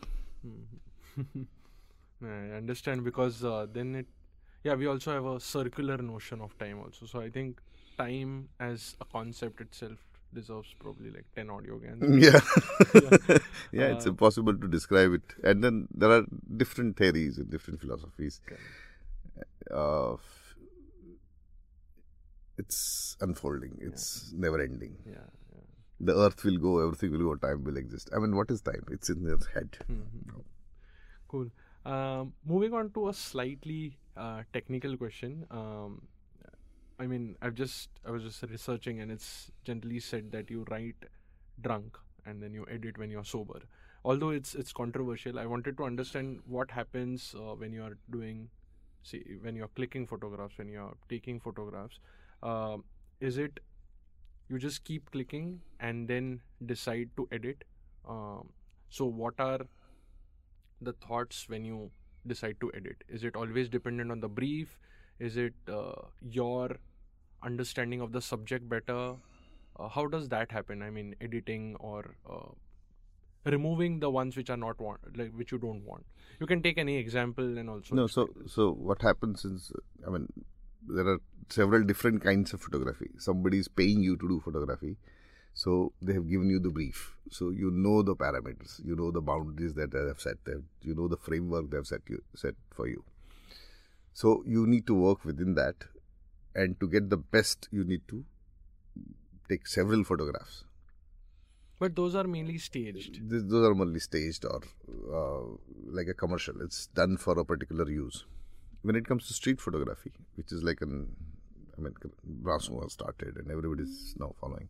I 2.23 2.57
understand 2.57 3.05
because 3.05 3.45
uh, 3.45 3.67
then 3.73 3.95
it, 3.95 4.07
yeah, 4.65 4.75
we 4.75 4.87
also 4.87 5.13
have 5.13 5.25
a 5.25 5.41
circular 5.41 5.97
notion 5.99 6.41
of 6.41 6.57
time 6.59 6.81
also. 6.81 7.07
So 7.07 7.21
I 7.21 7.31
think 7.31 7.61
time 7.99 8.49
as 8.61 8.97
a 9.01 9.07
concept 9.17 9.61
itself 9.67 9.99
deserves 10.39 10.73
probably 10.79 11.11
like 11.11 11.25
10 11.37 11.51
Audio 11.51 11.79
Gyans. 11.85 12.03
yeah 12.25 12.41
Yeah. 13.05 13.39
yeah 13.81 13.87
it's 13.95 14.07
Uh, 14.07 14.11
impossible 14.15 14.57
to 14.65 14.69
describe 14.77 15.13
it 15.19 15.35
and 15.43 15.65
then 15.65 15.79
there 16.03 16.11
are 16.17 16.25
different 16.65 16.97
theories 17.03 17.39
and 17.39 17.51
different 17.57 17.81
philosophies 17.85 18.41
uh, 19.83 20.17
it's 22.63 23.17
unfolding 23.21 23.75
it's 23.81 24.33
never 24.45 24.61
ending 24.61 24.95
Yeah, 25.07 25.27
yeah. 25.55 25.67
the 26.01 26.15
earth 26.25 26.45
will 26.45 26.59
go 26.59 26.73
everything 26.85 27.13
will 27.13 27.27
go 27.31 27.35
time 27.47 27.63
will 27.69 27.77
exist 27.83 28.11
i 28.15 28.19
mean 28.25 28.35
what 28.41 28.51
is 28.51 28.61
time 28.71 28.85
it's 28.97 29.09
in 29.17 29.23
your 29.33 29.39
head 29.55 29.79
Mhm. 29.91 30.45
Cool. 31.33 31.49
Um, 31.85 32.33
moving 32.51 32.73
on 32.73 32.87
to 32.93 33.09
a 33.09 33.13
slightly 33.15 33.97
uh, 34.17 34.43
technical 34.55 34.97
question. 34.97 35.35
Um, 35.51 36.01
I 36.99 37.07
mean, 37.07 37.37
I've 37.41 37.55
just 37.55 37.91
I 38.07 38.11
was 38.11 38.23
just 38.25 38.43
researching, 38.43 39.01
and 39.01 39.11
it's 39.11 39.51
generally 39.65 40.01
said 40.01 40.33
that 40.33 40.51
you 40.51 40.65
write 40.71 40.97
drunk 41.61 41.97
and 42.27 42.43
then 42.43 42.53
you 42.55 42.67
edit 42.71 42.99
when 42.99 43.11
you're 43.11 43.25
sober. 43.25 43.61
Although 44.05 44.31
it's 44.31 44.55
it's 44.55 44.73
controversial, 44.73 45.39
I 45.39 45.47
wanted 45.47 45.77
to 45.79 45.85
understand 45.85 46.41
what 46.47 46.71
happens 46.71 47.35
uh, 47.39 47.55
when 47.55 47.73
you 47.73 47.83
are 47.83 47.97
doing, 48.11 48.49
see, 49.03 49.23
when 49.43 49.55
you're 49.55 49.69
clicking 49.69 50.07
photographs, 50.07 50.59
when 50.59 50.69
you're 50.69 50.97
taking 51.09 51.41
photographs. 51.41 52.01
Um 52.43 52.85
is 53.21 53.39
it 53.39 53.61
you 54.49 54.59
just 54.59 54.85
keep 54.85 55.11
clicking 55.11 55.61
and 55.81 56.09
then 56.09 56.41
decide 56.67 57.11
to 57.17 57.29
edit? 57.33 57.65
Um, 58.09 58.51
so 58.89 59.05
what 59.05 59.35
are 59.39 59.61
the 60.81 60.93
thoughts 60.93 61.49
when 61.49 61.65
you 61.65 61.91
decide 62.27 62.57
to 62.61 62.71
edit 62.75 63.03
is 63.09 63.25
it 63.25 63.37
always 63.37 63.69
dependent 63.69 64.11
on 64.11 64.21
the 64.21 64.29
brief 64.29 64.79
is 65.19 65.37
it 65.37 65.55
uh, 65.69 65.93
your 66.21 66.77
understanding 67.43 68.01
of 68.01 68.13
the 68.13 68.21
subject 68.21 68.69
better 68.69 69.17
uh, 69.79 69.89
how 69.89 70.07
does 70.07 70.29
that 70.29 70.51
happen? 70.51 70.83
I 70.83 70.91
mean 70.91 71.15
editing 71.21 71.77
or 71.79 72.15
uh, 72.29 72.51
removing 73.45 74.01
the 74.01 74.11
ones 74.11 74.37
which 74.37 74.51
are 74.51 74.57
not 74.57 74.81
want 74.81 75.17
like 75.17 75.33
which 75.33 75.53
you 75.53 75.59
don't 75.59 75.85
want. 75.85 76.05
You 76.41 76.47
can 76.47 76.63
take 76.63 76.79
any 76.79 76.97
example 76.97 77.59
and 77.59 77.71
also 77.71 77.95
no 77.95 78.07
so 78.07 78.29
so 78.47 78.71
what 78.73 79.03
happens 79.03 79.45
is 79.45 79.73
i 80.07 80.11
mean 80.11 80.29
there 80.87 81.07
are 81.07 81.19
several 81.49 81.83
different 81.83 82.23
kinds 82.23 82.53
of 82.53 82.61
photography. 82.61 83.11
Somebody 83.19 83.59
is 83.59 83.69
paying 83.69 84.03
you 84.03 84.17
to 84.17 84.29
do 84.29 84.41
photography 84.41 84.97
so 85.55 85.93
they 86.01 86.13
have 86.13 86.29
given 86.29 86.51
you 86.51 86.61
the 86.61 86.71
brief. 86.71 87.17
So 87.31 87.51
you 87.51 87.71
know 87.71 88.03
the 88.03 88.17
parameters 88.17 88.85
you 88.85 88.97
know 88.97 89.11
the 89.11 89.21
boundaries 89.21 89.75
that 89.75 89.93
they 89.93 90.07
have 90.07 90.21
set 90.21 90.45
there 90.45 90.63
you 90.83 90.95
know 90.95 91.09
the 91.09 91.17
framework 91.17 91.71
they 91.71 91.77
have 91.77 91.87
set 91.87 92.03
you 92.09 92.23
set 92.35 92.55
for 92.71 92.89
you. 92.89 93.05
So 94.13 94.43
you 94.45 94.67
need 94.67 94.87
to 94.89 94.95
work 94.95 95.25
within 95.25 95.55
that 95.55 95.85
and 96.63 96.79
to 96.81 96.89
get 96.97 97.11
the 97.11 97.21
best 97.37 97.69
you 97.79 97.85
need 97.93 98.03
to 98.13 98.25
take 99.51 99.67
several 99.75 100.03
photographs 100.11 100.65
but 101.81 101.95
those 101.95 102.15
are 102.21 102.25
mainly 102.25 102.59
staged 102.59 103.15
Th- 103.31 103.45
those 103.53 103.67
are 103.67 103.73
only 103.73 104.01
staged 104.01 104.45
or 104.45 104.61
uh, 105.19 105.43
like 105.99 106.09
a 106.09 106.15
commercial. 106.15 106.61
It's 106.61 106.87
done 106.89 107.17
for 107.17 107.39
a 107.39 107.45
particular 107.45 107.89
use. 107.89 108.25
When 108.83 108.97
it 108.97 109.07
comes 109.07 109.27
to 109.29 109.35
street 109.35 109.61
photography, 109.61 110.13
which 110.35 110.53
is 110.53 110.63
like 110.63 110.81
an, 110.81 111.15
I 111.77 111.81
mean, 111.81 111.95
Brasmo 112.43 112.83
has 112.83 112.93
started 112.93 113.37
and 113.37 113.51
everybody's 113.51 114.15
now 114.19 114.35
following, 114.41 114.69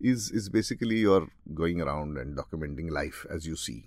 is 0.00 0.30
is 0.30 0.48
basically 0.48 0.96
you're 0.96 1.28
going 1.54 1.80
around 1.80 2.18
and 2.18 2.36
documenting 2.36 2.90
life 2.90 3.24
as 3.30 3.46
you 3.46 3.56
see. 3.56 3.84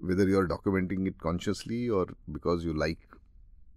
Whether 0.00 0.28
you're 0.28 0.46
documenting 0.46 1.08
it 1.08 1.18
consciously 1.18 1.88
or 1.88 2.06
because 2.30 2.64
you 2.64 2.72
like 2.72 3.07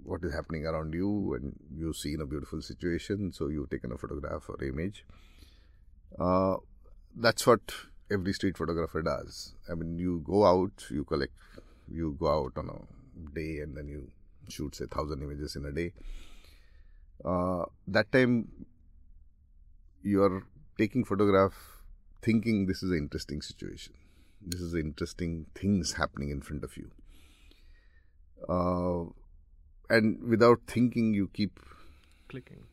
what 0.03 0.23
is 0.23 0.33
happening 0.33 0.65
around 0.65 0.93
you 0.93 1.33
and 1.35 1.55
you 1.75 1.93
see 1.93 2.13
in 2.13 2.21
a 2.21 2.25
beautiful 2.25 2.61
situation 2.61 3.31
so 3.31 3.47
you've 3.47 3.69
taken 3.69 3.91
a 3.91 3.97
photograph 3.97 4.49
or 4.49 4.63
image. 4.63 5.05
Uh, 6.19 6.55
that's 7.15 7.45
what 7.45 7.61
every 8.11 8.33
street 8.33 8.57
photographer 8.57 9.01
does. 9.01 9.53
I 9.69 9.75
mean 9.75 9.97
you 9.97 10.23
go 10.25 10.45
out 10.45 10.85
you 10.89 11.03
collect 11.03 11.33
you 11.89 12.15
go 12.19 12.27
out 12.27 12.53
on 12.57 12.69
a 12.69 13.35
day 13.35 13.59
and 13.59 13.75
then 13.75 13.87
you 13.87 14.09
shoot 14.49 14.75
say 14.75 14.85
thousand 14.85 15.21
images 15.21 15.55
in 15.55 15.65
a 15.65 15.71
day. 15.71 15.93
Uh, 17.23 17.65
that 17.87 18.11
time 18.11 18.47
you 20.01 20.23
are 20.23 20.43
taking 20.77 21.05
photograph 21.05 21.53
thinking 22.21 22.65
this 22.65 22.83
is 22.83 22.91
an 22.91 22.97
interesting 22.97 23.41
situation. 23.41 23.93
This 24.41 24.61
is 24.61 24.73
interesting 24.73 25.45
things 25.53 25.93
happening 25.93 26.29
in 26.31 26.41
front 26.41 26.63
of 26.63 26.75
you. 26.75 26.91
Uh, 28.49 29.11
and 29.97 30.21
without 30.33 30.59
thinking 30.67 31.13
you 31.13 31.29
keep 31.39 31.59
Clicking. 32.29 32.63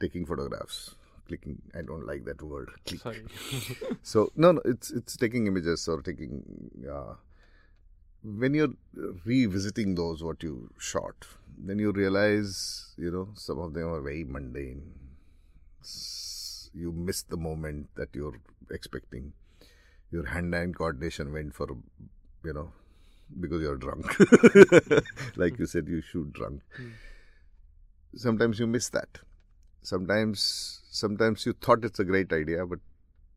taking 0.00 0.24
photographs 0.24 0.94
clicking 1.28 1.60
i 1.78 1.82
don't 1.82 2.06
like 2.06 2.24
that 2.24 2.42
word 2.42 2.70
click. 2.86 3.00
Sorry. 3.00 3.24
so 4.02 4.30
no 4.36 4.52
no 4.52 4.62
it's 4.64 4.90
it's 4.90 5.16
taking 5.16 5.46
images 5.46 5.86
or 5.88 6.00
taking 6.02 6.42
uh, 6.96 7.14
when 8.42 8.54
you're 8.54 8.74
revisiting 9.24 9.94
those 9.94 10.22
what 10.22 10.42
you 10.42 10.70
shot 10.78 11.26
then 11.58 11.78
you 11.78 11.92
realize 11.92 12.94
you 12.96 13.10
know 13.10 13.28
some 13.34 13.58
of 13.58 13.74
them 13.74 13.88
are 13.94 14.00
very 14.00 14.24
mundane 14.24 14.82
you 16.74 16.92
miss 16.92 17.22
the 17.22 17.36
moment 17.36 17.88
that 17.94 18.08
you're 18.14 18.38
expecting 18.70 19.32
your 20.10 20.26
hand-eye 20.26 20.66
coordination 20.78 21.32
went 21.32 21.54
for 21.54 21.68
you 22.44 22.52
know 22.52 22.70
because 23.40 23.62
you're 23.62 23.76
drunk. 23.76 24.16
Like 25.36 25.58
you 25.58 25.66
said 25.66 25.88
you 25.88 26.00
shoot 26.00 26.32
drunk. 26.32 26.62
Hmm. 26.76 26.88
Sometimes 28.16 28.58
you 28.58 28.66
miss 28.66 28.88
that. 28.90 29.18
Sometimes 29.82 30.80
sometimes 30.90 31.44
you 31.46 31.52
thought 31.54 31.84
it's 31.84 31.98
a 31.98 32.04
great 32.04 32.32
idea 32.32 32.64
but 32.66 32.78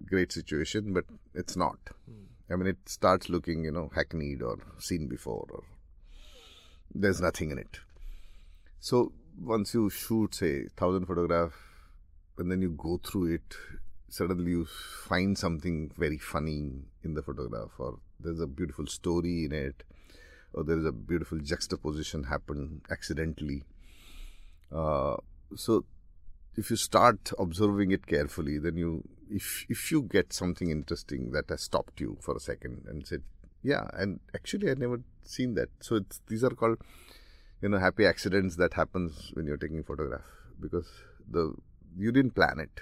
great 0.05 0.31
situation 0.31 0.93
but 0.93 1.05
it's 1.33 1.55
not. 1.55 1.77
Hmm. 2.05 2.53
I 2.53 2.55
mean 2.55 2.67
it 2.67 2.77
starts 2.85 3.29
looking 3.29 3.63
you 3.63 3.71
know 3.71 3.89
hackneyed 3.93 4.41
or 4.41 4.57
seen 4.79 5.07
before 5.07 5.47
or 5.49 5.63
there's 6.93 7.21
nothing 7.21 7.51
in 7.51 7.57
it. 7.57 7.79
So 8.79 9.11
once 9.39 9.73
you 9.73 9.89
shoot 9.89 10.35
say 10.35 10.61
1000 10.77 11.05
photograph 11.05 11.53
and 12.37 12.51
then 12.51 12.61
you 12.61 12.69
go 12.71 12.99
through 13.03 13.33
it 13.35 13.55
suddenly 14.09 14.51
you 14.51 14.65
find 14.65 15.37
something 15.37 15.91
very 15.97 16.17
funny 16.17 16.71
in 17.03 17.13
the 17.13 17.21
photograph 17.21 17.71
or 17.77 17.99
there's 18.19 18.39
a 18.39 18.47
beautiful 18.47 18.87
story 18.87 19.45
in 19.45 19.51
it 19.51 19.83
or 20.53 20.63
there 20.63 20.77
is 20.77 20.85
a 20.85 20.91
beautiful 20.91 21.37
juxtaposition 21.39 22.23
happen 22.23 22.81
accidentally. 22.89 23.63
Uh, 24.71 25.15
so 25.55 25.85
if 26.55 26.69
you 26.69 26.75
start 26.75 27.31
observing 27.37 27.91
it 27.91 28.07
carefully 28.07 28.57
then 28.57 28.75
you 28.75 29.03
if 29.29 29.65
if 29.69 29.91
you 29.91 30.01
get 30.01 30.33
something 30.33 30.69
interesting 30.69 31.31
that 31.31 31.49
has 31.49 31.61
stopped 31.61 31.99
you 32.01 32.17
for 32.21 32.35
a 32.35 32.39
second 32.39 32.83
and 32.87 33.05
said 33.05 33.21
yeah 33.61 33.87
and 33.93 34.19
actually 34.33 34.69
i 34.69 34.73
never 34.73 35.01
seen 35.27 35.53
that. 35.55 35.69
So 35.81 35.95
it's 35.97 36.21
these 36.27 36.43
are 36.43 36.49
called 36.49 36.77
you 37.61 37.69
know 37.69 37.79
happy 37.79 38.05
accidents 38.05 38.55
that 38.57 38.73
happens 38.73 39.31
when 39.33 39.45
you're 39.45 39.57
taking 39.57 39.83
photograph 39.83 40.25
because 40.59 40.87
the 41.29 41.53
you 41.97 42.11
didn't 42.11 42.35
plan 42.35 42.59
it. 42.59 42.81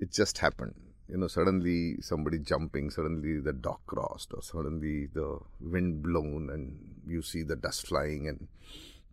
It 0.00 0.12
just 0.12 0.38
happened 0.38 0.74
you 1.08 1.16
know 1.16 1.28
suddenly 1.28 1.96
somebody 2.00 2.38
jumping 2.38 2.90
suddenly 2.90 3.38
the 3.40 3.52
dog 3.52 3.78
crossed 3.86 4.32
or 4.34 4.42
suddenly 4.42 5.06
the 5.12 5.38
wind 5.60 6.02
blown 6.02 6.50
and 6.50 6.78
you 7.06 7.22
see 7.22 7.42
the 7.42 7.56
dust 7.56 7.86
flying 7.86 8.28
and 8.28 8.48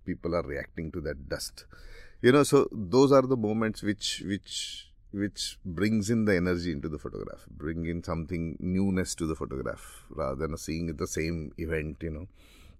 people 0.06 0.36
are 0.36 0.44
reacting 0.44 0.92
to 0.92 1.02
that 1.02 1.30
dust. 1.30 1.66
You 2.22 2.32
know 2.32 2.44
so 2.44 2.68
those 2.72 3.12
are 3.12 3.22
the 3.22 3.38
moments 3.38 3.82
which 3.84 4.24
which 4.26 4.88
which 5.12 5.58
brings 5.66 6.10
in 6.10 6.26
the 6.26 6.36
energy 6.36 6.72
into 6.72 6.88
the 6.88 7.00
photograph 7.00 7.46
bring 7.50 7.86
in 7.88 8.04
something 8.04 8.58
newness 8.60 9.16
to 9.16 9.26
the 9.26 9.36
photograph 9.36 10.04
rather 10.10 10.36
than 10.36 10.58
seeing 10.58 10.96
the 10.96 11.08
same 11.08 11.52
event 11.58 11.98
you 12.02 12.12
know 12.12 12.28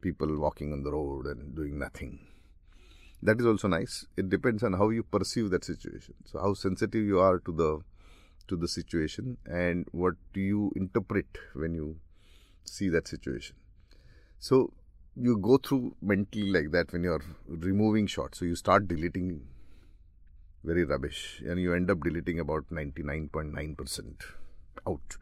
people 0.02 0.38
walking 0.38 0.72
on 0.74 0.84
the 0.84 0.92
road 0.92 1.26
and 1.26 1.56
doing 1.56 1.78
nothing. 1.78 2.20
That 3.22 3.40
is 3.40 3.46
also 3.46 3.68
nice. 3.68 4.06
It 4.16 4.30
depends 4.30 4.64
on 4.64 4.74
how 4.74 4.90
you 4.90 5.04
perceive 5.04 5.50
that 5.50 5.66
situation. 5.66 6.16
So 6.26 6.40
how 6.40 6.54
sensitive 6.54 7.06
you 7.06 7.20
are 7.20 7.40
to 7.40 7.52
the 7.52 7.80
to 8.50 8.58
the 8.58 8.68
situation 8.68 9.38
and 9.46 9.88
what 9.92 10.16
do 10.34 10.42
you 10.42 10.72
interpret 10.76 11.26
when 11.54 11.74
you 11.74 11.98
see 12.66 12.90
that 12.90 13.08
situation. 13.08 13.56
So 14.40 14.74
you 15.16 15.38
go 15.38 15.58
through 15.58 15.96
mentally 16.02 16.52
like 16.52 16.72
that 16.72 16.94
when 16.94 17.04
you're 17.04 17.24
removing 17.48 18.08
shots. 18.08 18.40
So 18.40 18.46
you 18.46 18.56
start 18.56 18.88
deleting 18.88 19.42
very 20.64 20.84
rubbish 20.84 21.42
and 21.46 21.60
you 21.60 21.74
end 21.74 21.90
up 21.90 22.02
deleting 22.02 22.40
about 22.40 22.70
99.9% 22.70 24.16
out 24.88 25.18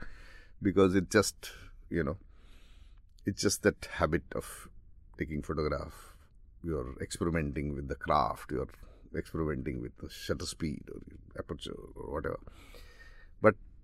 because 0.61 0.95
it 0.95 1.09
just 1.11 1.51
you 1.89 2.03
know 2.03 2.17
it's 3.25 3.41
just 3.41 3.63
that 3.63 3.87
habit 3.93 4.23
of 4.35 4.69
taking 5.17 5.41
photograph. 5.41 5.93
You're 6.63 6.95
experimenting 7.01 7.75
with 7.75 7.87
the 7.87 7.95
craft. 7.95 8.51
You're 8.51 8.69
experimenting 9.15 9.81
with 9.81 9.97
the 9.97 10.09
shutter 10.09 10.45
speed 10.45 10.83
or 10.93 11.01
aperture 11.39 11.75
or 11.95 12.13
whatever 12.13 12.39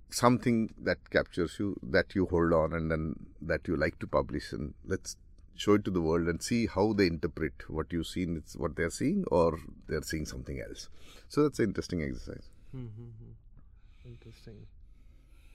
something 0.09 0.73
that 0.77 1.09
captures 1.09 1.57
you 1.59 1.75
that 1.81 2.13
you 2.15 2.25
hold 2.27 2.53
on 2.53 2.73
and 2.73 2.91
then 2.91 3.15
that 3.41 3.67
you 3.67 3.75
like 3.75 3.97
to 3.99 4.07
publish 4.07 4.51
and 4.51 4.73
let's 4.85 5.15
show 5.55 5.73
it 5.73 5.85
to 5.85 5.91
the 5.91 6.01
world 6.01 6.27
and 6.27 6.41
see 6.41 6.65
how 6.67 6.93
they 6.93 7.07
interpret 7.07 7.53
what 7.67 7.91
you've 7.91 8.07
seen 8.07 8.37
it's 8.37 8.55
what 8.55 8.75
they're 8.75 8.89
seeing 8.89 9.23
or 9.31 9.57
they're 9.87 10.01
seeing 10.01 10.25
something 10.25 10.61
else 10.67 10.89
so 11.29 11.43
that's 11.43 11.59
an 11.59 11.65
interesting 11.65 12.01
exercise 12.03 12.49
Mm-hmm. 12.75 14.09
Interesting. 14.09 14.65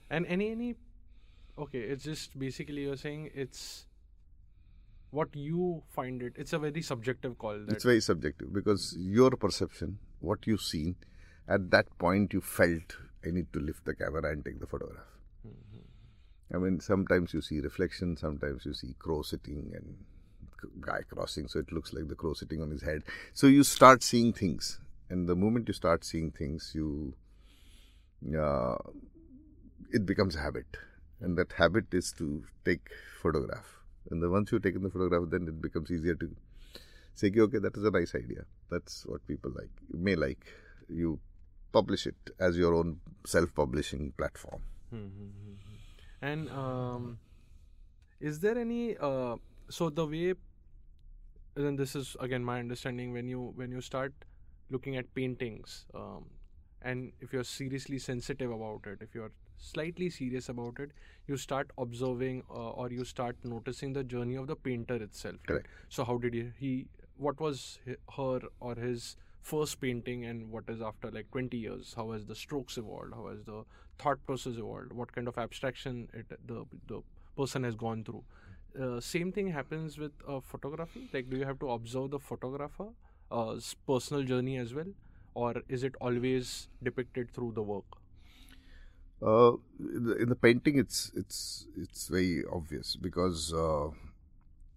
And 0.09 0.25
any 0.25 0.51
any 0.51 0.75
okay, 1.57 1.79
it's 1.79 2.03
just 2.03 2.37
basically 2.39 2.83
you're 2.83 2.97
saying 2.97 3.29
it's 3.35 3.85
what 5.11 5.35
you 5.35 5.83
find 5.89 6.21
it. 6.23 6.33
It's 6.37 6.53
a 6.53 6.59
very 6.59 6.81
subjective 6.81 7.37
call. 7.37 7.59
That 7.59 7.73
it's 7.73 7.83
very 7.83 8.01
subjective 8.01 8.53
because 8.53 8.95
your 8.97 9.31
perception 9.31 9.99
what 10.21 10.47
you've 10.47 10.61
seen 10.61 10.95
at 11.47 11.69
that 11.71 11.85
point 11.97 12.33
you 12.33 12.41
felt 12.41 12.97
i 13.25 13.31
need 13.31 13.51
to 13.53 13.59
lift 13.59 13.85
the 13.85 13.95
camera 13.95 14.31
and 14.31 14.43
take 14.45 14.59
the 14.59 14.67
photograph. 14.67 15.05
I 16.53 16.57
mean 16.57 16.79
sometimes 16.79 17.33
you 17.33 17.41
see 17.41 17.59
reflection 17.59 18.17
sometimes 18.17 18.65
you 18.65 18.73
see 18.73 18.95
crow 18.97 19.21
sitting 19.21 19.71
and 19.75 19.97
guy 20.81 21.01
crossing 21.09 21.47
so 21.47 21.59
it 21.59 21.71
looks 21.71 21.93
like 21.93 22.07
the 22.07 22.15
crow 22.15 22.33
sitting 22.33 22.61
on 22.61 22.71
his 22.71 22.81
head. 22.81 23.03
So 23.33 23.47
you 23.47 23.63
start 23.63 24.03
seeing 24.03 24.33
things 24.33 24.79
and 25.09 25.27
the 25.27 25.35
moment 25.35 25.67
you 25.67 25.73
start 25.73 26.03
seeing 26.03 26.31
things 26.31 26.71
you 26.73 27.13
uh, 28.37 28.75
it 29.91 30.05
becomes 30.05 30.35
a 30.35 30.39
habit. 30.39 30.77
And 31.21 31.37
that 31.37 31.53
habit 31.53 31.93
is 31.93 32.11
to 32.13 32.43
take 32.65 32.89
photograph. 33.21 33.67
And 34.09 34.23
then 34.23 34.31
once 34.31 34.51
you've 34.51 34.63
taken 34.63 34.83
the 34.83 34.89
photograph 34.89 35.29
then 35.29 35.47
it 35.47 35.61
becomes 35.61 35.91
easier 35.91 36.15
to 36.15 36.35
say 37.13 37.27
"Okay, 37.27 37.41
okay 37.41 37.59
that 37.59 37.77
is 37.77 37.83
a 37.83 37.91
nice 37.91 38.15
idea. 38.15 38.45
That's 38.71 39.05
what 39.05 39.25
people 39.27 39.51
like 39.55 39.69
you 39.93 39.99
may 39.99 40.15
like. 40.15 40.45
You 40.87 41.19
publish 41.71 42.07
it 42.07 42.31
as 42.39 42.57
your 42.57 42.73
own 42.73 42.99
self-publishing 43.25 44.13
platform 44.17 44.61
Mm-hmm. 44.93 45.53
And 46.21 46.49
um, 46.49 47.19
is 48.19 48.39
there 48.39 48.57
any 48.57 48.97
uh, 48.97 49.35
so 49.69 49.89
the 49.89 50.05
way 50.05 50.33
then 51.55 51.75
this 51.75 51.95
is 51.95 52.15
again 52.19 52.43
my 52.43 52.59
understanding 52.59 53.13
when 53.13 53.27
you 53.27 53.53
when 53.55 53.71
you 53.71 53.81
start 53.81 54.13
looking 54.69 54.97
at 54.97 55.13
paintings 55.13 55.85
um, 55.93 56.25
and 56.81 57.11
if 57.19 57.33
you're 57.33 57.43
seriously 57.43 57.99
sensitive 57.99 58.51
about 58.51 58.81
it 58.85 58.99
if 59.01 59.15
you're 59.15 59.31
slightly 59.57 60.09
serious 60.09 60.47
about 60.47 60.79
it 60.79 60.91
you 61.27 61.35
start 61.35 61.69
observing 61.77 62.43
uh, 62.49 62.69
or 62.69 62.89
you 62.91 63.03
start 63.03 63.35
noticing 63.43 63.93
the 63.93 64.03
journey 64.03 64.35
of 64.35 64.47
the 64.47 64.55
painter 64.55 64.95
itself 64.95 65.35
right? 65.35 65.47
Correct. 65.47 65.67
so 65.89 66.03
how 66.03 66.17
did 66.17 66.33
he, 66.33 66.51
he 66.57 66.87
what 67.17 67.39
was 67.41 67.79
her 68.15 68.39
or 68.59 68.75
his 68.75 69.17
first 69.41 69.79
painting 69.81 70.25
and 70.25 70.49
what 70.51 70.63
is 70.67 70.81
after 70.81 71.11
like 71.11 71.31
20 71.31 71.57
years? 71.57 71.93
How 71.95 72.11
has 72.11 72.25
the 72.25 72.35
strokes 72.35 72.77
evolved? 72.77 73.13
How 73.13 73.27
has 73.27 73.43
the 73.43 73.63
thought 73.97 74.25
process 74.25 74.57
evolved? 74.57 74.93
What 74.93 75.13
kind 75.13 75.27
of 75.27 75.37
abstraction 75.37 76.09
it 76.13 76.27
the 76.47 76.65
the 76.87 77.01
person 77.37 77.63
has 77.63 77.75
gone 77.75 78.03
through? 78.03 78.23
Uh, 78.79 78.99
same 78.99 79.31
thing 79.31 79.47
happens 79.47 79.97
with 79.97 80.11
uh, 80.27 80.39
photography. 80.39 81.09
Like 81.13 81.29
do 81.29 81.37
you 81.37 81.45
have 81.45 81.59
to 81.59 81.71
observe 81.71 82.11
the 82.11 82.19
photographer 82.19 82.89
uh, 83.31 83.55
personal 83.87 84.23
journey 84.23 84.57
as 84.57 84.73
well? 84.73 84.93
Or 85.33 85.55
is 85.69 85.83
it 85.83 85.95
always 86.01 86.67
depicted 86.83 87.31
through 87.31 87.53
the 87.53 87.63
work? 87.63 87.85
Uh, 89.21 89.53
in, 89.79 90.05
the, 90.05 90.15
in 90.15 90.29
the 90.29 90.35
painting 90.35 90.77
it's 90.79 91.11
it's 91.13 91.67
it's 91.75 92.07
very 92.07 92.43
obvious 92.51 92.95
because 92.95 93.53
uh, 93.53 93.89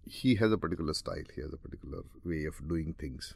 he 0.05 0.35
has 0.35 0.51
a 0.51 0.57
particular 0.57 0.93
style. 0.93 1.23
He 1.33 1.41
has 1.41 1.53
a 1.53 1.57
particular 1.57 2.03
way 2.25 2.45
of 2.45 2.67
doing 2.67 2.93
things 2.99 3.35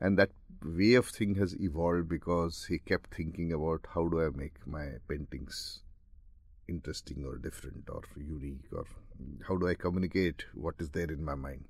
and 0.00 0.18
that 0.18 0.30
way 0.64 0.94
of 0.94 1.06
thing 1.06 1.34
has 1.36 1.54
evolved 1.60 2.08
because 2.08 2.66
he 2.68 2.78
kept 2.78 3.14
thinking 3.14 3.52
about 3.52 3.86
how 3.94 4.06
do 4.08 4.22
i 4.24 4.28
make 4.36 4.66
my 4.66 4.86
paintings 5.08 5.80
interesting 6.68 7.24
or 7.24 7.36
different 7.38 7.88
or 7.88 8.02
unique 8.16 8.72
or 8.72 8.84
how 9.48 9.56
do 9.56 9.68
i 9.68 9.74
communicate 9.74 10.44
what 10.54 10.74
is 10.78 10.90
there 10.90 11.10
in 11.10 11.24
my 11.24 11.34
mind 11.34 11.64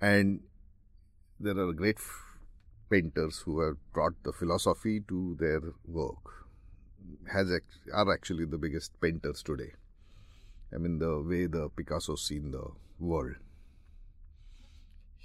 and 0.00 0.40
there 1.38 1.58
are 1.58 1.72
great 1.72 1.98
painters 2.90 3.38
who 3.38 3.60
have 3.60 3.76
brought 3.92 4.14
the 4.24 4.32
philosophy 4.32 5.00
to 5.08 5.36
their 5.38 5.60
work. 5.86 6.46
Has 7.32 7.50
are 7.94 8.12
actually 8.12 8.44
the 8.44 8.58
biggest 8.58 9.00
painters 9.00 9.42
today. 9.42 9.72
I 10.74 10.78
mean, 10.78 10.98
the 10.98 11.20
way 11.20 11.46
the 11.46 11.68
Picasso 11.74 12.16
seen 12.16 12.50
the 12.50 12.66
world. 12.98 13.36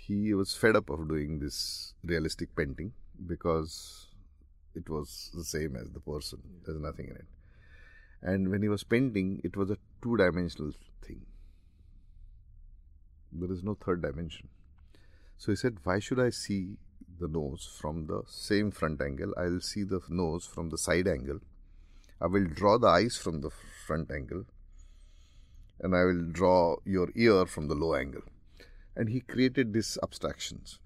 He 0.08 0.36
was 0.36 0.54
fed 0.54 0.76
up 0.76 0.90
of 0.92 1.08
doing 1.08 1.40
this 1.40 1.94
realistic 2.04 2.56
painting 2.56 2.92
because 3.26 4.08
it 4.76 4.88
was 4.88 5.32
the 5.34 5.44
same 5.44 5.76
as 5.76 5.90
the 5.92 6.00
person. 6.00 6.40
There's 6.64 6.80
nothing 6.80 7.08
in 7.08 7.16
it. 7.16 7.26
And 8.22 8.50
when 8.50 8.62
he 8.62 8.70
was 8.70 8.84
painting, 8.84 9.42
it 9.44 9.58
was 9.58 9.72
a 9.72 9.78
two 10.04 10.18
dimensional 10.18 10.74
thing. 11.02 11.22
There 13.32 13.52
is 13.52 13.64
no 13.64 13.74
third 13.74 14.04
dimension. 14.04 14.50
So 15.40 15.52
he 15.52 15.56
said, 15.56 15.78
Why 15.84 15.98
should 16.00 16.20
I 16.20 16.30
see 16.30 16.78
the 17.20 17.28
nose 17.28 17.68
from 17.82 18.06
the 18.06 18.22
same 18.28 18.70
front 18.70 19.02
angle? 19.02 19.34
I'll 19.38 19.62
see 19.62 19.84
the 19.84 20.02
nose 20.10 20.46
from 20.46 20.70
the 20.70 20.78
side 20.78 21.08
angle. 21.08 21.40
I 22.22 22.28
will 22.28 22.46
draw 22.46 22.78
the 22.78 22.88
eyes 22.88 23.18
from 23.18 23.42
the 23.42 23.50
front 23.88 24.12
angle. 24.12 24.46
And 25.80 25.96
I 25.96 26.04
will 26.04 26.32
draw 26.32 26.78
your 26.86 27.10
ear 27.16 27.48
from 27.48 27.68
the 27.70 27.76
low 27.76 27.96
angle. 27.96 28.22
And 28.96 29.10
he 29.10 29.20
created 29.20 29.74
these 29.74 29.98
abstractions. 30.02 30.80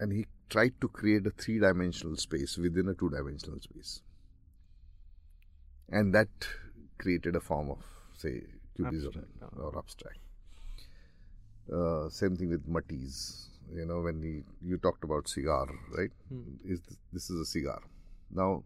And 0.00 0.12
he 0.12 0.26
tried 0.50 0.74
to 0.80 0.88
create 0.88 1.26
a 1.26 1.30
three 1.30 1.58
dimensional 1.58 2.16
space 2.16 2.58
within 2.58 2.88
a 2.88 2.94
two 2.94 3.10
dimensional 3.10 3.60
space. 3.60 4.02
And 5.88 6.14
that 6.14 6.28
created 6.98 7.36
a 7.36 7.40
form 7.40 7.70
of, 7.70 7.78
say, 8.16 8.42
cubism 8.76 9.12
Abstract, 9.14 9.58
or 9.58 9.78
abstract. 9.78 10.18
Uh, 11.72 12.08
same 12.08 12.36
thing 12.36 12.50
with 12.50 12.66
Matisse. 12.66 13.48
You 13.72 13.86
know, 13.86 14.00
when 14.00 14.20
he, 14.20 14.42
you 14.68 14.76
talked 14.78 15.04
about 15.04 15.28
cigar, 15.28 15.66
right? 15.96 16.10
Is 16.64 16.80
th- 16.80 16.98
this 17.12 17.30
is 17.30 17.40
a 17.40 17.46
cigar. 17.46 17.80
Now, 18.30 18.62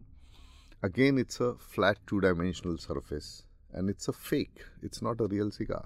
again, 0.83 1.17
it's 1.17 1.39
a 1.39 1.55
flat 1.55 1.97
two-dimensional 2.07 2.77
surface, 2.77 3.43
and 3.71 3.89
it's 3.89 4.07
a 4.07 4.13
fake. 4.13 4.59
It's 4.81 5.01
not 5.01 5.21
a 5.21 5.27
real 5.27 5.51
cigar. 5.51 5.85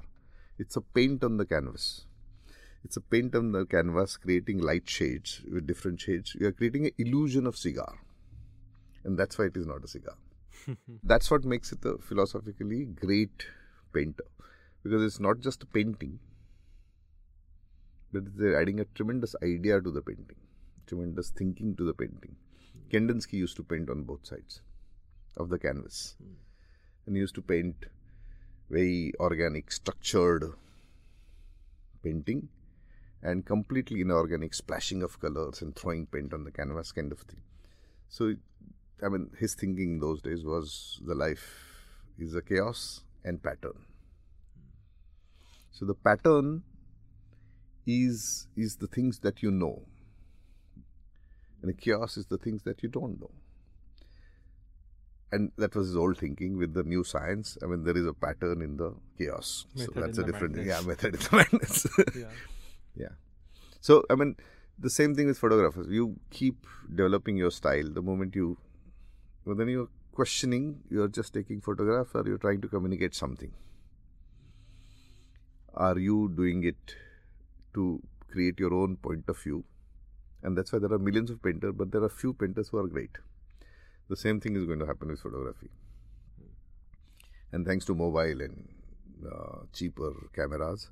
It's 0.57 0.75
a 0.77 0.81
paint 0.81 1.23
on 1.23 1.37
the 1.37 1.45
canvas. 1.45 2.05
It's 2.83 2.97
a 2.97 3.01
paint 3.01 3.35
on 3.35 3.51
the 3.51 3.65
canvas, 3.65 4.17
creating 4.17 4.59
light 4.59 4.89
shades 4.89 5.41
with 5.49 5.65
different 5.65 6.01
shades. 6.01 6.35
You 6.39 6.47
are 6.47 6.51
creating 6.51 6.87
an 6.87 6.91
illusion 6.97 7.47
of 7.47 7.57
cigar, 7.57 7.99
and 9.03 9.17
that's 9.17 9.37
why 9.37 9.45
it 9.45 9.57
is 9.57 9.65
not 9.65 9.83
a 9.83 9.87
cigar. 9.87 10.15
that's 11.03 11.31
what 11.31 11.45
makes 11.45 11.71
it 11.71 11.85
a 11.85 11.97
philosophically 11.97 12.85
great 12.85 13.47
painter, 13.93 14.25
because 14.83 15.03
it's 15.03 15.19
not 15.19 15.39
just 15.39 15.63
a 15.63 15.65
painting 15.65 16.19
but 18.13 18.37
they're 18.37 18.61
adding 18.61 18.79
a 18.79 18.85
tremendous 18.85 19.35
idea 19.43 19.81
to 19.81 19.91
the 19.91 20.01
painting, 20.01 20.37
tremendous 20.85 21.31
thinking 21.31 21.75
to 21.75 21.83
the 21.83 21.93
painting. 21.93 22.35
Hmm. 22.71 22.95
Kandinsky 22.95 23.33
used 23.33 23.57
to 23.57 23.63
paint 23.63 23.89
on 23.89 24.03
both 24.03 24.25
sides 24.25 24.61
of 25.35 25.49
the 25.49 25.57
canvas, 25.57 26.15
hmm. 26.19 26.33
and 27.07 27.15
he 27.15 27.21
used 27.21 27.35
to 27.35 27.41
paint 27.41 27.87
very 28.69 29.11
organic, 29.19 29.71
structured 29.71 30.53
painting, 32.03 32.47
and 33.23 33.45
completely 33.45 34.01
inorganic 34.01 34.53
splashing 34.53 35.01
of 35.01 35.19
colors 35.19 35.61
and 35.61 35.75
throwing 35.75 36.05
paint 36.05 36.33
on 36.33 36.43
the 36.43 36.51
canvas 36.51 36.91
kind 36.91 37.11
of 37.11 37.19
thing. 37.19 37.41
So, 38.09 38.35
I 39.03 39.09
mean, 39.09 39.31
his 39.39 39.55
thinking 39.55 39.93
in 39.93 39.99
those 39.99 40.21
days 40.21 40.43
was 40.43 40.99
the 41.05 41.15
life 41.15 41.49
is 42.19 42.35
a 42.35 42.41
chaos 42.41 43.03
and 43.23 43.41
pattern. 43.41 43.85
So 45.71 45.85
the 45.85 45.95
pattern 45.95 46.63
is 47.85 48.47
is 48.55 48.77
the 48.77 48.87
things 48.87 49.19
that 49.19 49.41
you 49.41 49.51
know 49.51 49.81
and 51.61 51.69
the 51.69 51.73
chaos 51.73 52.17
is 52.17 52.27
the 52.27 52.37
things 52.37 52.63
that 52.63 52.81
you 52.83 52.89
don't 52.89 53.19
know 53.19 53.31
and 55.31 55.51
that 55.57 55.75
was 55.75 55.87
his 55.87 55.97
old 55.97 56.17
thinking 56.17 56.57
with 56.57 56.73
the 56.73 56.83
new 56.83 57.03
science 57.03 57.57
i 57.61 57.65
mean 57.65 57.83
there 57.83 57.97
is 57.97 58.05
a 58.05 58.13
pattern 58.13 58.61
in 58.61 58.77
the 58.77 58.93
chaos 59.17 59.65
so 59.75 59.87
that's 59.95 60.17
a 60.17 60.23
different 60.23 60.55
madness. 60.55 60.81
yeah 60.81 60.87
method 60.87 61.15
in 61.15 61.19
the 61.19 61.35
madness 61.35 61.87
yeah. 62.15 62.25
Yeah. 62.95 63.15
So 63.81 64.03
i 64.09 64.15
mean 64.15 64.35
the 64.77 64.89
same 64.89 65.15
thing 65.15 65.27
with 65.27 65.37
photographers. 65.37 65.87
You 65.89 66.19
keep 66.31 66.65
developing 66.93 67.37
your 67.37 67.51
style. 67.51 67.89
The 67.89 68.01
moment 68.01 68.35
you 68.35 68.57
well, 69.45 69.55
then 69.55 69.67
you're 69.67 69.89
questioning 70.13 70.81
you're 70.89 71.07
just 71.07 71.33
taking 71.33 71.59
photographs 71.59 72.11
or 72.13 72.23
you're 72.25 72.37
trying 72.37 72.61
to 72.61 72.67
communicate 72.67 73.15
something. 73.15 73.51
Are 75.73 75.97
you 75.97 76.31
doing 76.35 76.63
it 76.63 76.95
to 77.73 78.01
create 78.31 78.59
your 78.59 78.73
own 78.73 78.95
point 78.97 79.25
of 79.27 79.37
view? 79.37 79.63
And 80.43 80.57
that's 80.57 80.71
why 80.71 80.79
there 80.79 80.91
are 80.91 80.99
millions 80.99 81.29
of 81.29 81.41
painters 81.41 81.73
but 81.75 81.91
there 81.91 82.03
are 82.03 82.09
few 82.09 82.33
painters 82.33 82.69
who 82.69 82.77
are 82.77 82.87
great. 82.87 83.17
The 84.09 84.17
same 84.17 84.39
thing 84.39 84.55
is 84.55 84.65
going 84.65 84.79
to 84.79 84.85
happen 84.85 85.07
with 85.09 85.21
photography. 85.21 85.69
And 87.51 87.65
thanks 87.65 87.85
to 87.85 87.95
mobile 87.95 88.41
and 88.41 88.67
uh, 89.31 89.59
cheaper 89.71 90.11
cameras 90.35 90.89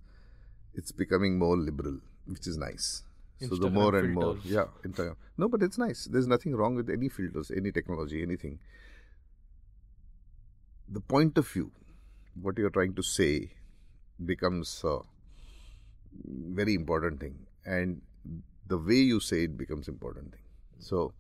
it's 0.74 0.92
becoming 0.92 1.38
more 1.38 1.58
liberal 1.58 2.00
which 2.26 2.48
is 2.48 2.58
nice. 2.58 3.04
So 3.40 3.56
the 3.56 3.70
more 3.70 3.96
and 3.96 4.14
more 4.14 4.38
yeah 4.44 4.66
Instagram. 4.86 5.16
no 5.38 5.48
but 5.48 5.64
it's 5.64 5.78
nice. 5.78 6.06
There's 6.06 6.28
nothing 6.28 6.56
wrong 6.56 6.76
with 6.76 6.90
any 6.90 7.10
filters 7.10 7.52
any 7.52 7.72
technology 7.72 8.22
anything. 8.22 8.60
The 10.90 11.02
point 11.02 11.38
of 11.38 11.48
view 11.48 11.72
what 12.40 12.58
you're 12.58 12.70
trying 12.70 12.94
to 12.96 13.02
say 13.02 13.52
becomes 14.26 14.84
a 14.84 15.00
very 16.26 16.76
important 16.76 17.20
thing 17.20 17.40
and 17.66 18.02
the 18.68 18.78
way 18.78 18.96
you 18.96 19.20
say 19.20 19.44
it 19.44 19.58
becomes 19.58 19.88
important 19.88 20.32
thing. 20.32 20.44
So 20.80 21.14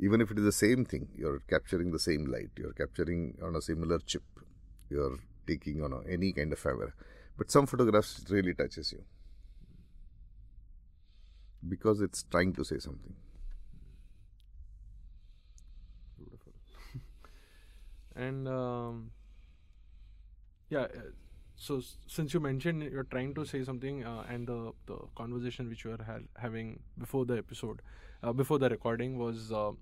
even 0.00 0.20
if 0.20 0.30
it 0.30 0.38
is 0.38 0.44
the 0.44 0.52
same 0.52 0.84
thing 0.84 1.08
you're 1.16 1.40
capturing 1.48 1.90
the 1.90 1.98
same 1.98 2.26
light 2.26 2.50
you're 2.56 2.72
capturing 2.72 3.36
on 3.42 3.56
a 3.56 3.62
similar 3.62 3.98
chip 3.98 4.22
you're 4.90 5.18
taking 5.46 5.82
on 5.82 5.92
a, 5.92 6.00
any 6.08 6.32
kind 6.32 6.52
of 6.52 6.62
camera 6.62 6.92
but 7.38 7.50
some 7.50 7.66
photographs 7.66 8.24
really 8.30 8.54
touches 8.54 8.92
you 8.92 9.02
because 11.68 12.00
it's 12.00 12.24
trying 12.30 12.52
to 12.54 12.64
say 12.64 12.78
something 12.78 13.14
Beautiful. 16.18 16.52
and 18.16 18.48
um, 18.48 19.10
yeah, 20.70 20.80
uh, 20.80 21.10
so 21.56 21.80
since 22.06 22.34
you 22.34 22.40
mentioned 22.40 22.82
you're 22.82 23.04
trying 23.04 23.34
to 23.34 23.44
say 23.44 23.64
something, 23.64 24.04
uh, 24.04 24.24
and 24.28 24.46
the 24.46 24.72
the 24.86 24.98
conversation 25.16 25.68
which 25.68 25.84
you 25.84 25.90
were 25.92 26.04
ha- 26.04 26.26
having 26.36 26.80
before 26.98 27.24
the 27.24 27.38
episode, 27.38 27.82
uh, 28.22 28.32
before 28.32 28.58
the 28.58 28.68
recording 28.68 29.18
was 29.18 29.52
uh, 29.52 29.68
uh, 29.70 29.72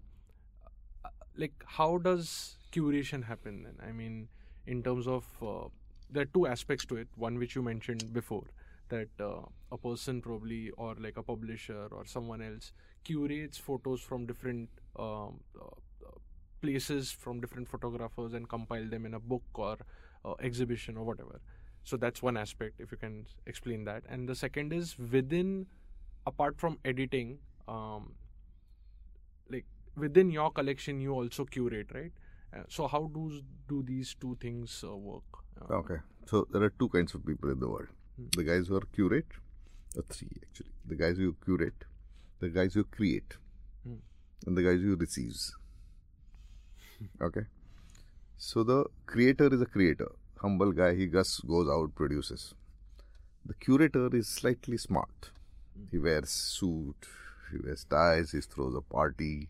like 1.37 1.65
how 1.67 1.99
does 1.99 2.57
curation 2.73 3.25
happen? 3.25 3.63
Then 3.65 3.77
I 3.89 3.93
mean, 3.93 4.29
in 4.67 4.83
terms 4.83 5.07
of 5.07 5.25
uh, 5.43 5.69
there 6.11 6.23
are 6.23 6.27
two 6.27 6.47
aspects 6.47 6.85
to 6.87 6.97
it. 6.97 7.09
One 7.17 7.39
which 7.39 7.55
you 7.55 7.63
mentioned 7.63 8.13
before 8.13 8.45
that 8.89 9.09
uh, 9.21 9.41
a 9.73 9.79
person 9.79 10.21
probably 10.23 10.71
or 10.71 10.95
like 10.99 11.17
a 11.17 11.23
publisher 11.23 11.89
or 11.91 12.05
someone 12.07 12.41
else 12.41 12.73
curates 13.05 13.59
photos 13.59 14.01
from 14.01 14.27
different 14.27 14.69
um, 14.99 15.41
uh, 15.61 15.67
places 16.63 17.11
from 17.13 17.41
different 17.41 17.69
photographers 17.69 18.35
and 18.35 18.49
compile 18.49 18.89
them 18.89 19.07
in 19.07 19.15
a 19.15 19.21
book 19.21 19.43
or 19.55 19.77
uh, 20.25 20.35
exhibition 20.41 20.97
or 20.97 21.05
whatever. 21.05 21.41
So 21.85 21.97
that's 21.97 22.23
one 22.23 22.37
aspect 22.37 22.81
if 22.81 22.91
you 22.91 22.99
can 22.99 23.27
explain 23.47 23.85
that. 23.85 24.03
And 24.09 24.29
the 24.29 24.35
second 24.35 24.73
is 24.73 24.97
within 24.99 25.67
apart 26.27 26.59
from 26.59 26.79
editing 26.85 27.39
um, 27.69 28.15
like 29.51 29.65
within 29.97 30.31
your 30.31 30.51
collection 30.51 31.01
you 31.01 31.13
also 31.13 31.45
curate 31.45 31.91
right? 31.95 32.13
Uh, 32.57 32.63
so 32.69 32.87
how 32.87 33.11
do 33.15 33.43
do 33.69 33.83
these 33.83 34.15
two 34.21 34.37
things 34.41 34.85
uh, 34.87 34.97
work 34.97 35.46
Okay. 35.71 35.97
So 36.27 36.47
there 36.53 36.63
are 36.63 36.71
two 36.71 36.89
kinds 36.89 37.15
of 37.15 37.25
people 37.25 37.51
in 37.51 37.61
the 37.61 37.69
world. 37.69 37.89
Hmm. 38.17 38.27
The 38.37 38.45
guys 38.45 38.69
who 38.69 38.77
are 38.77 38.87
curate, 38.95 39.27
or 39.97 40.03
three 40.09 40.31
actually. 40.43 40.73
The 40.87 40.97
guys 40.97 41.17
who 41.17 41.35
curate, 41.45 41.85
the 42.41 42.49
guys 42.49 42.75
who 42.75 42.85
create, 42.85 43.37
Hmm. 43.85 43.97
and 44.47 44.57
the 44.57 44.63
guys 44.63 44.81
who 44.81 44.97
receives. 44.97 45.55
Okay. 47.21 47.43
So 48.39 48.63
the 48.65 48.85
creator 49.07 49.53
is 49.53 49.61
a 49.61 49.67
creator, 49.67 50.11
humble 50.41 50.73
guy. 50.73 50.95
He 50.95 51.07
just 51.07 51.47
goes 51.47 51.69
out, 51.69 51.95
produces. 51.95 52.55
The 53.45 53.55
curator 53.55 54.15
is 54.15 54.29
slightly 54.29 54.77
smart. 54.77 55.31
He 55.91 55.99
wears 55.99 56.31
suit, 56.31 57.07
he 57.53 57.59
wears 57.63 57.85
ties, 57.85 58.33
he 58.33 58.41
throws 58.41 58.75
a 58.75 58.81
party, 58.81 59.49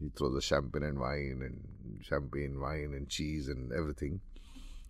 he 0.00 0.08
throws 0.16 0.36
a 0.36 0.40
champagne 0.40 0.84
and 0.84 0.98
wine 0.98 1.42
and 1.44 2.04
champagne, 2.04 2.58
wine 2.60 2.92
and 2.96 3.08
cheese 3.08 3.48
and 3.48 3.72
everything 3.72 4.20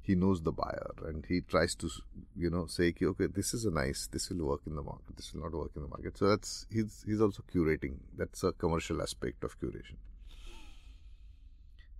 he 0.03 0.15
knows 0.15 0.43
the 0.43 0.53
buyer 0.53 0.93
and 1.07 1.25
he 1.27 1.41
tries 1.41 1.75
to 1.77 1.89
you 2.37 2.51
know 2.51 2.67
say 2.67 2.93
"Ki, 2.93 3.07
okay 3.07 3.27
this 3.27 3.55
is 3.55 3.65
a 3.65 3.71
nice 3.71 4.09
this 4.09 4.31
will 4.31 4.47
work 4.47 4.63
in 4.67 4.75
the 4.75 4.83
market 4.83 5.17
this 5.17 5.33
will 5.33 5.43
not 5.43 5.53
work 5.53 5.71
in 5.77 5.83
the 5.83 5.89
market. 5.89 6.19
So 6.19 6.29
that's 6.29 6.67
he's 6.71 7.05
he's 7.07 7.21
also 7.21 7.45
curating. 7.55 7.99
That's 8.17 8.43
a 8.43 8.53
commercial 8.53 9.01
aspect 9.01 9.45
of 9.45 9.59
curation. 9.61 9.97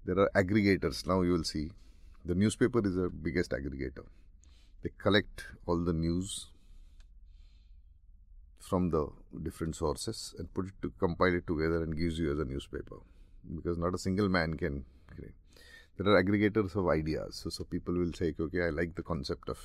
There 0.05 0.19
are 0.19 0.31
aggregators. 0.35 1.07
Now 1.07 1.23
you 1.23 1.33
will 1.33 1.45
see 1.45 1.71
the 2.25 2.35
newspaper 2.35 2.85
is 2.85 2.97
the 2.97 3.09
biggest 3.09 3.53
aggregator. 3.53 4.05
They 4.83 4.91
collect 4.99 5.45
all 5.67 5.85
the 5.85 5.93
news 5.93 6.49
from 8.59 8.91
the 8.91 9.07
different 9.43 9.77
sources 9.77 10.35
and 10.39 10.53
put 10.55 10.67
it 10.67 10.73
to 10.83 10.93
compile 10.99 11.35
it 11.35 11.47
together 11.47 11.83
and 11.85 11.97
gives 11.97 12.19
you 12.19 12.33
as 12.33 12.39
a 12.41 12.45
newspaper. 12.45 12.97
Because 13.55 13.79
not 13.79 13.95
a 13.95 13.99
single 13.99 14.29
man 14.29 14.55
can 14.55 14.85
create. 15.15 15.35
There 15.99 16.13
are 16.13 16.23
aggregators 16.23 16.75
of 16.75 16.89
ideas. 16.89 17.37
So, 17.37 17.51
so 17.51 17.65
people 17.65 17.95
will 17.95 18.13
say, 18.13 18.35
okay, 18.39 18.63
I 18.63 18.71
like 18.71 18.95
the 18.95 19.03
concept 19.03 19.49
of 19.49 19.59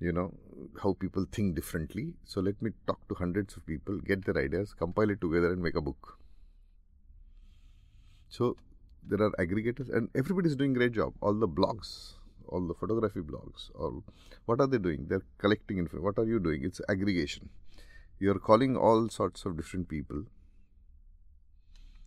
you 0.00 0.12
know 0.12 0.34
how 0.82 0.94
people 0.94 1.26
think 1.30 1.54
differently. 1.54 2.14
So 2.24 2.40
let 2.40 2.60
me 2.60 2.72
talk 2.86 3.06
to 3.08 3.14
hundreds 3.14 3.56
of 3.56 3.64
people, 3.64 3.98
get 3.98 4.24
their 4.24 4.36
ideas, 4.42 4.74
compile 4.74 5.10
it 5.10 5.20
together, 5.20 5.52
and 5.52 5.62
make 5.62 5.76
a 5.76 5.80
book. 5.80 6.18
So 8.28 8.56
there 9.06 9.22
are 9.22 9.30
aggregators, 9.38 9.94
and 9.94 10.08
everybody 10.14 10.48
is 10.48 10.56
doing 10.56 10.72
great 10.72 10.92
job. 10.92 11.14
All 11.20 11.34
the 11.34 11.48
blogs, 11.48 12.14
all 12.48 12.66
the 12.66 12.74
photography 12.74 13.20
blogs, 13.20 13.70
all 13.76 14.02
what 14.46 14.60
are 14.60 14.66
they 14.66 14.78
doing? 14.78 15.06
They're 15.08 15.22
collecting 15.38 15.78
info. 15.78 16.00
What 16.00 16.18
are 16.18 16.24
you 16.24 16.40
doing? 16.40 16.64
It's 16.64 16.80
aggregation. 16.88 17.48
You're 18.18 18.38
calling 18.38 18.76
all 18.76 19.08
sorts 19.08 19.44
of 19.44 19.56
different 19.56 19.88
people, 19.88 20.24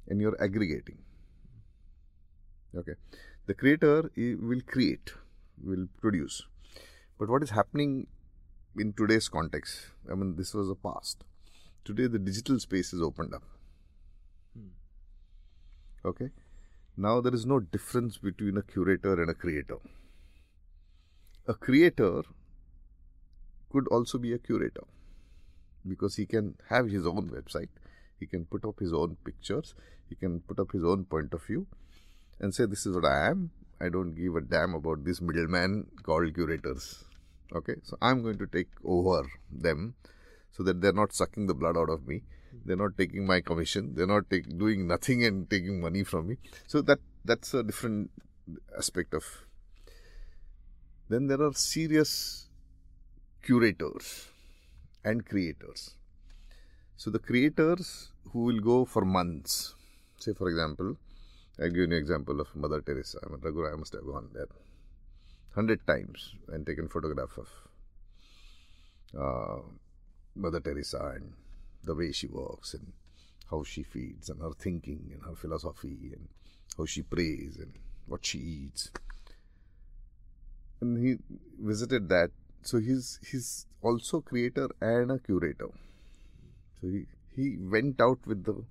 and 0.08 0.20
you're 0.20 0.42
aggregating. 0.44 0.98
Okay, 2.76 2.94
the 3.46 3.54
creator 3.54 4.12
will 4.16 4.62
create, 4.68 5.14
will 5.64 5.88
produce 6.02 6.44
but 7.18 7.30
what 7.30 7.44
is 7.44 7.52
happening 7.52 8.08
in 8.78 8.94
today's 8.94 9.30
context? 9.30 9.88
I 10.12 10.16
mean, 10.16 10.36
this 10.36 10.54
was 10.54 10.70
a 10.70 10.76
past. 10.76 11.24
Today, 11.86 12.08
the 12.08 12.20
digital 12.20 12.60
space 12.60 12.92
is 12.92 13.02
opened 13.02 13.34
up. 13.34 13.44
Hmm. 14.58 16.08
Okay? 16.08 16.30
Now, 16.98 17.22
there 17.22 17.34
is 17.34 17.46
no 17.46 17.60
difference 17.60 18.18
between 18.18 18.58
a 18.58 18.62
curator 18.62 19.22
and 19.22 19.30
a 19.30 19.34
creator. 19.34 19.78
A 21.48 21.54
creator 21.54 22.24
could 23.72 23.88
also 23.88 24.18
be 24.18 24.34
a 24.34 24.38
curator 24.38 24.84
because 25.88 26.16
he 26.16 26.26
can 26.26 26.56
have 26.70 26.90
his 26.90 27.06
own 27.06 27.30
website, 27.30 27.70
he 28.20 28.26
can 28.26 28.46
put 28.46 28.66
up 28.66 28.80
his 28.80 28.92
own 28.92 29.16
pictures, 29.24 29.74
he 30.10 30.16
can 30.16 30.42
put 30.42 30.60
up 30.60 30.72
his 30.72 30.84
own 30.84 31.06
point 31.06 31.34
of 31.34 31.44
view 31.44 31.68
and 32.40 32.54
say, 32.54 32.66
This 32.66 32.86
is 32.86 32.96
what 32.96 33.06
I 33.06 33.30
am, 33.30 33.52
I 33.80 33.90
don't 33.90 34.16
give 34.16 34.36
a 34.36 34.42
damn 34.42 34.74
about 34.74 35.04
this 35.04 35.22
middleman 35.22 35.88
called 36.04 36.34
curators. 36.34 37.04
Okay, 37.54 37.76
so 37.84 37.98
I'm 38.02 38.24
going 38.24 38.38
to 38.40 38.48
take 38.48 38.70
over 38.84 39.24
them 39.52 39.96
so 40.52 40.64
that 40.64 40.82
they're 40.82 40.94
not 40.94 41.14
sucking 41.14 41.48
the 41.48 41.54
blood 41.54 41.78
out 41.78 41.90
of 41.90 42.08
me. 42.08 42.24
They're 42.66 42.78
not 42.78 42.98
taking 42.98 43.28
my 43.28 43.42
commission. 43.42 43.94
They're 43.96 44.08
not 44.08 44.30
take, 44.30 44.58
doing 44.58 44.88
nothing 44.88 45.26
and 45.26 45.50
taking 45.50 45.82
money 45.82 46.04
from 46.04 46.30
me. 46.30 46.38
So 46.68 46.82
that 46.84 47.00
that's 47.26 47.54
a 47.54 47.64
different 47.64 48.12
aspect 48.78 49.14
of. 49.14 49.26
Then 51.10 51.28
there 51.28 51.42
are 51.42 51.54
serious 51.54 52.48
curators 53.44 54.30
and 55.04 55.26
creators. 55.26 55.96
So 56.98 57.12
the 57.12 57.20
creators 57.20 58.12
who 58.32 58.44
will 58.44 58.60
go 58.60 58.86
for 58.86 59.04
months, 59.04 59.76
say 60.18 60.34
for 60.34 60.50
example, 60.50 60.98
I'll 61.60 61.70
give 61.70 61.78
you 61.78 61.84
an 61.84 61.94
example 61.94 62.42
of 62.42 62.54
Mother 62.56 62.82
Teresa. 62.82 63.20
I 63.24 63.30
mean, 63.30 63.66
I 63.72 63.76
must 63.76 63.94
have 63.94 64.06
gone 64.06 64.30
there 64.34 64.48
hundred 65.56 65.88
times 65.88 66.36
and 66.50 66.66
taken 66.68 66.90
photograph 66.90 67.38
of 67.38 67.50
uh, 69.18 69.62
Mother 70.36 70.60
Teresa 70.60 71.14
and 71.16 71.32
the 71.84 71.96
way 71.96 72.12
she 72.12 72.28
walks 72.28 72.74
and 72.74 72.92
how 73.50 73.64
she 73.64 73.84
feeds 73.84 74.30
and 74.30 74.42
her 74.42 74.52
thinking 74.60 75.12
and 75.14 75.24
her 75.24 75.36
philosophy 75.36 76.12
and 76.12 76.28
how 76.78 76.86
she 76.86 77.02
prays 77.04 77.58
and 77.58 77.74
what 78.06 78.26
she 78.26 78.38
eats. 78.40 78.92
And 80.82 80.98
he 80.98 81.18
visited 81.58 82.10
that. 82.10 82.32
So 82.64 82.80
he's 82.80 83.20
he's 83.32 83.66
also 83.82 84.20
creator 84.20 84.68
and 84.82 85.12
a 85.12 85.20
curator. 85.20 85.70
So 86.82 86.88
he, 86.88 87.06
he 87.34 87.58
went 87.58 88.02
out 88.02 88.20
with 88.26 88.44
the 88.44 88.62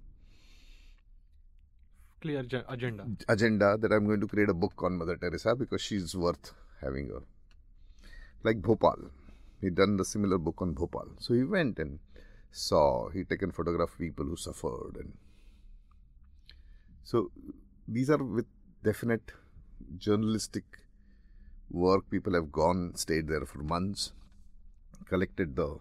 clear 2.24 2.40
agenda. 2.68 3.06
Agenda 3.28 3.76
that 3.76 3.92
I'm 3.92 4.06
going 4.06 4.20
to 4.20 4.26
create 4.26 4.48
a 4.48 4.54
book 4.54 4.82
on 4.82 4.96
Mother 4.96 5.16
Teresa 5.16 5.54
because 5.54 5.82
she's 5.82 6.16
worth 6.16 6.52
having 6.80 7.10
a 7.10 7.20
like 8.42 8.62
Bhopal. 8.62 9.10
He 9.60 9.70
done 9.70 9.96
the 9.96 10.04
similar 10.04 10.38
book 10.38 10.60
on 10.60 10.72
Bhopal. 10.72 11.08
So 11.18 11.34
he 11.34 11.44
went 11.44 11.78
and 11.78 11.98
saw. 12.50 13.10
He 13.10 13.24
taken 13.24 13.52
photograph 13.52 13.92
of 13.92 13.98
people 13.98 14.24
who 14.24 14.36
suffered 14.36 14.96
and 14.96 15.12
so 17.02 17.30
these 17.86 18.08
are 18.08 18.22
with 18.22 18.46
definite 18.82 19.32
journalistic 19.98 20.64
work. 21.70 22.08
People 22.10 22.32
have 22.34 22.50
gone, 22.50 22.92
stayed 22.94 23.28
there 23.28 23.44
for 23.44 23.58
months, 23.58 24.12
collected 25.06 25.54
the 25.56 25.76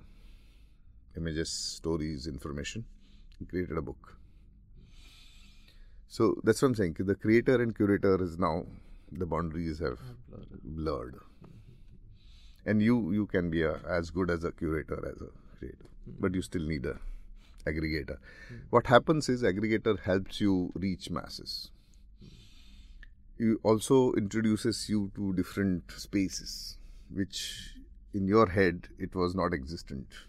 images, 1.16 1.50
stories, 1.50 2.28
information, 2.28 2.84
created 3.50 3.78
a 3.78 3.82
book. 3.82 4.18
So 6.14 6.40
that's 6.44 6.62
what 6.62 6.68
I'm 6.68 6.76
saying. 6.76 6.98
The 7.00 7.16
creator 7.16 7.60
and 7.60 7.76
curator 7.76 8.24
is 8.24 8.38
now 8.38 8.68
the 9.12 9.26
boundaries 9.26 9.80
have 9.80 9.98
blurred. 10.64 11.16
And 12.68 12.84
you 12.84 12.98
you 13.12 13.26
can 13.26 13.50
be 13.50 13.64
a, 13.64 13.72
as 13.90 14.12
good 14.12 14.30
as 14.30 14.44
a 14.44 14.52
curator 14.52 15.00
as 15.12 15.24
a 15.28 15.30
creator, 15.58 15.88
but 16.20 16.36
you 16.36 16.44
still 16.44 16.68
need 16.74 16.86
a 16.86 16.94
aggregator. 17.72 18.18
What 18.70 18.92
happens 18.94 19.28
is 19.28 19.42
aggregator 19.42 19.96
helps 20.02 20.40
you 20.40 20.72
reach 20.76 21.10
masses. 21.10 21.72
It 23.40 23.58
also 23.64 24.14
introduces 24.14 24.84
you 24.90 25.12
to 25.16 25.34
different 25.34 25.98
spaces, 25.98 26.78
which 27.10 27.42
in 28.14 28.28
your 28.28 28.46
head 28.60 28.88
it 29.00 29.16
was 29.16 29.34
not 29.42 29.52
existent. 29.52 30.22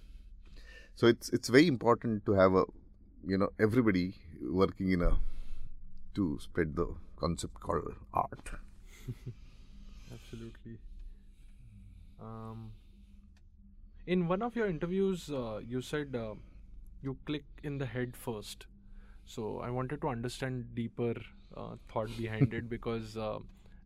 So 0.97 1.07
it's 1.07 1.29
it's 1.29 1.55
very 1.61 1.69
important 1.77 2.25
to 2.25 2.41
have 2.43 2.59
a 2.65 2.67
you 3.35 3.37
know 3.45 3.53
everybody 3.69 4.09
working 4.65 4.91
in 4.99 5.09
a 5.13 5.15
to 6.15 6.39
spread 6.41 6.77
the 6.77 6.89
concept 7.17 7.61
called 7.61 7.95
art. 8.13 8.51
Absolutely. 10.13 10.79
Um, 12.21 12.73
in 14.07 14.29
one 14.29 14.43
of 14.43 14.55
your 14.57 14.67
interviews, 14.67 15.31
uh, 15.31 15.61
you 15.67 15.81
said 15.81 16.15
uh, 16.15 16.35
you 17.03 17.17
click 17.27 17.45
in 17.63 17.79
the 17.79 17.87
head 17.87 18.17
first. 18.17 18.67
So 19.27 19.61
I 19.61 19.71
wanted 19.71 20.01
to 20.03 20.09
understand 20.09 20.75
deeper 20.75 21.15
uh, 21.57 21.77
thought 21.93 22.17
behind 22.17 22.53
it 22.53 22.69
because 22.77 23.17
uh, 23.17 23.39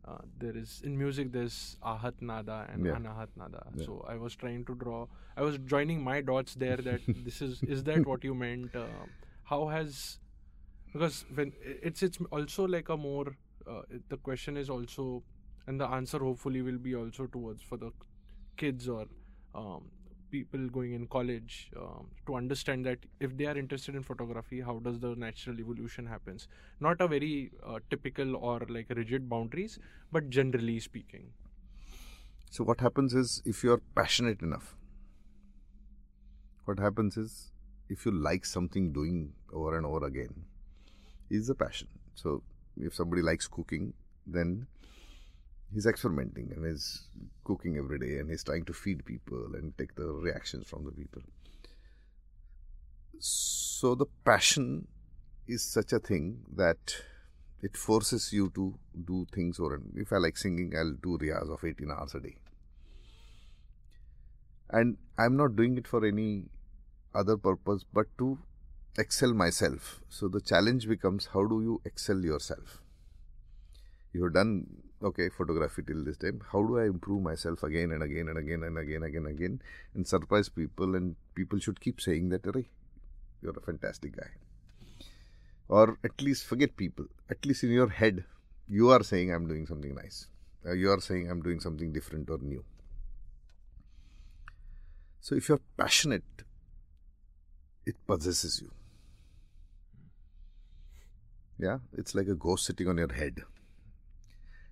uh, 0.07 0.17
there 0.37 0.55
is 0.55 0.81
in 0.83 0.97
music 0.97 1.31
there's 1.31 1.77
ahat 1.83 2.21
nada 2.21 2.67
and 2.71 2.85
yeah. 2.85 2.93
anahat 2.93 3.29
nada. 3.35 3.65
Yeah. 3.75 3.85
So 3.85 4.05
I 4.07 4.15
was 4.15 4.35
trying 4.35 4.65
to 4.65 4.75
draw. 4.75 5.07
I 5.37 5.41
was 5.41 5.57
joining 5.59 6.03
my 6.03 6.21
dots 6.21 6.55
there. 6.55 6.77
That 6.77 7.01
this 7.25 7.41
is 7.41 7.61
is 7.63 7.83
that 7.83 8.05
what 8.05 8.23
you 8.23 8.33
meant? 8.33 8.75
Uh, 8.75 8.87
how 9.43 9.67
has 9.67 10.19
because 10.93 11.25
when 11.35 11.53
it's 11.63 12.03
it's 12.03 12.17
also 12.31 12.67
like 12.67 12.89
a 12.89 12.97
more 12.97 13.35
uh, 13.67 13.81
the 14.09 14.17
question 14.17 14.57
is 14.57 14.69
also 14.69 15.23
and 15.67 15.79
the 15.79 15.87
answer 15.87 16.19
hopefully 16.19 16.61
will 16.61 16.77
be 16.77 16.95
also 16.95 17.27
towards 17.27 17.61
for 17.61 17.77
the 17.77 17.91
kids 18.57 18.87
or 18.89 19.05
um, 19.53 19.83
people 20.31 20.67
going 20.69 20.93
in 20.93 21.07
college 21.07 21.71
um, 21.77 22.07
to 22.25 22.35
understand 22.35 22.85
that 22.85 22.99
if 23.19 23.35
they 23.37 23.45
are 23.45 23.57
interested 23.57 23.95
in 23.95 24.03
photography 24.03 24.61
how 24.61 24.79
does 24.79 24.99
the 24.99 25.15
natural 25.15 25.59
evolution 25.59 26.05
happens? 26.05 26.47
Not 26.79 27.01
a 27.01 27.07
very 27.07 27.51
uh, 27.65 27.79
typical 27.89 28.35
or 28.35 28.61
like 28.69 28.87
rigid 28.89 29.29
boundaries 29.29 29.79
but 30.11 30.29
generally 30.29 30.79
speaking. 30.79 31.31
So 32.51 32.63
what 32.63 32.79
happens 32.79 33.13
is 33.13 33.41
if 33.45 33.63
you 33.63 33.71
are 33.73 33.81
passionate 33.95 34.41
enough 34.41 34.75
what 36.65 36.79
happens 36.79 37.17
is 37.17 37.51
if 37.89 38.05
you 38.05 38.11
like 38.11 38.45
something 38.45 38.91
doing 38.91 39.33
over 39.51 39.77
and 39.77 39.85
over 39.85 40.05
again 40.05 40.45
is 41.29 41.49
a 41.49 41.55
passion 41.55 41.87
so 42.15 42.43
if 42.79 42.93
somebody 42.93 43.21
likes 43.21 43.47
cooking, 43.47 43.93
then 44.25 44.67
he's 45.73 45.85
experimenting 45.85 46.51
and 46.55 46.65
he's 46.65 47.07
cooking 47.43 47.77
every 47.77 47.99
day 47.99 48.19
and 48.19 48.29
he's 48.29 48.43
trying 48.43 48.65
to 48.65 48.73
feed 48.73 49.05
people 49.05 49.51
and 49.53 49.77
take 49.77 49.95
the 49.95 50.05
reactions 50.05 50.67
from 50.67 50.85
the 50.85 50.91
people. 50.91 51.21
So 53.19 53.95
the 53.95 54.05
passion 54.25 54.87
is 55.47 55.63
such 55.63 55.93
a 55.93 55.99
thing 55.99 56.39
that 56.55 56.95
it 57.61 57.75
forces 57.75 58.31
you 58.31 58.51
to 58.55 58.77
do 59.05 59.25
things 59.33 59.59
or 59.59 59.81
if 59.95 60.13
I 60.13 60.17
like 60.17 60.37
singing, 60.37 60.73
I'll 60.77 60.93
do 60.93 61.17
riyaz 61.17 61.53
of 61.53 61.63
18 61.63 61.91
hours 61.91 62.15
a 62.15 62.19
day. 62.19 62.35
And 64.69 64.97
I'm 65.17 65.35
not 65.35 65.55
doing 65.55 65.77
it 65.77 65.87
for 65.87 66.05
any 66.05 66.45
other 67.13 67.37
purpose 67.37 67.83
but 67.91 68.05
to 68.19 68.37
excel 68.99 69.33
myself. 69.33 70.01
So 70.09 70.27
the 70.27 70.41
challenge 70.41 70.87
becomes 70.87 71.27
how 71.33 71.45
do 71.45 71.61
you 71.61 71.81
excel 71.85 72.19
yourself? 72.19 72.81
You 74.13 74.23
have 74.25 74.33
done 74.33 74.67
okay 75.03 75.29
photography 75.29 75.83
till 75.83 76.03
this 76.03 76.17
time. 76.17 76.41
How 76.51 76.61
do 76.63 76.79
I 76.79 76.85
improve 76.85 77.21
myself 77.21 77.63
again 77.63 77.91
and 77.91 78.03
again 78.03 78.27
and 78.27 78.37
again 78.37 78.63
and 78.63 78.77
again 78.77 78.95
and 78.97 79.05
again 79.05 79.25
and 79.25 79.39
again 79.39 79.61
and 79.93 80.07
surprise 80.07 80.49
people 80.49 80.95
and 80.95 81.15
people 81.35 81.59
should 81.59 81.79
keep 81.79 82.01
saying 82.01 82.29
that 82.29 82.45
Array, 82.45 82.69
you're 83.41 83.57
a 83.57 83.61
fantastic 83.61 84.17
guy. 84.17 84.29
Or 85.67 85.97
at 86.03 86.21
least 86.21 86.45
forget 86.45 86.75
people. 86.75 87.05
At 87.29 87.45
least 87.45 87.63
in 87.63 87.71
your 87.71 87.89
head, 87.89 88.25
you 88.67 88.89
are 88.89 89.03
saying 89.03 89.33
I'm 89.33 89.47
doing 89.47 89.67
something 89.67 89.95
nice. 89.95 90.27
You 90.65 90.91
are 90.91 90.99
saying 90.99 91.29
I'm 91.29 91.41
doing 91.41 91.59
something 91.59 91.93
different 91.93 92.29
or 92.29 92.39
new. 92.39 92.63
So 95.21 95.35
if 95.35 95.47
you're 95.47 95.61
passionate 95.77 96.23
it 97.89 97.95
possesses 98.05 98.61
you. 98.61 98.71
Yeah, 101.59 101.79
it's 101.97 102.15
like 102.15 102.27
a 102.29 102.35
ghost 102.35 102.65
sitting 102.65 102.87
on 102.87 102.97
your 102.97 103.11
head. 103.11 103.43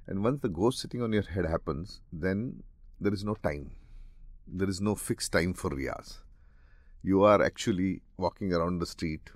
And 0.07 0.23
once 0.23 0.39
the 0.41 0.47
ghost 0.47 0.79
sitting 0.79 1.01
on 1.01 1.11
your 1.11 1.23
head 1.23 1.45
happens, 1.45 1.99
then 2.13 2.63
there 3.01 3.13
is 3.13 3.25
no 3.25 3.35
time. 3.35 3.71
There 4.47 4.69
is 4.69 4.79
no 4.79 4.95
fixed 4.95 5.33
time 5.33 5.53
for 5.53 5.69
Riyaz. 5.69 6.19
You 7.03 7.23
are 7.23 7.43
actually 7.43 8.01
walking 8.15 8.53
around 8.53 8.79
the 8.79 8.85
street 8.85 9.31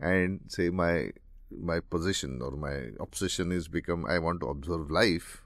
and 0.00 0.40
say 0.48 0.70
my 0.70 1.12
my 1.56 1.78
position 1.78 2.42
or 2.42 2.50
my 2.50 2.88
obsession 2.98 3.52
is 3.52 3.68
become 3.68 4.04
I 4.04 4.18
want 4.18 4.40
to 4.40 4.48
observe 4.48 4.90
life, 4.90 5.44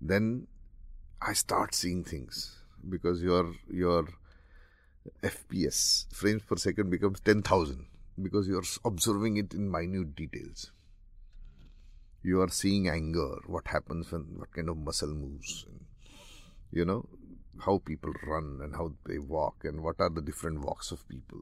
then 0.00 0.46
I 1.20 1.34
start 1.34 1.74
seeing 1.74 2.04
things 2.04 2.56
because 2.88 3.22
your 3.22 3.52
your 3.70 4.08
FPS 5.22 6.06
frames 6.14 6.42
per 6.42 6.56
second 6.56 6.88
becomes 6.88 7.20
ten 7.20 7.42
thousand 7.42 7.84
because 8.20 8.48
you 8.48 8.58
are 8.58 8.88
observing 8.88 9.36
it 9.36 9.54
in 9.54 9.70
minute 9.70 10.14
details. 10.14 10.72
You 12.22 12.40
are 12.40 12.48
seeing 12.48 12.88
anger, 12.88 13.36
what 13.46 13.68
happens 13.68 14.10
when 14.10 14.22
what 14.38 14.52
kind 14.52 14.68
of 14.68 14.78
muscle 14.78 15.12
moves, 15.12 15.66
and, 15.68 15.80
you 16.70 16.84
know 16.84 17.06
how 17.64 17.78
people 17.84 18.12
run 18.26 18.58
and 18.62 18.74
how 18.74 18.92
they 19.06 19.18
walk 19.18 19.64
and 19.64 19.82
what 19.82 20.00
are 20.00 20.10
the 20.10 20.22
different 20.22 20.60
walks 20.60 20.90
of 20.90 21.06
people. 21.08 21.38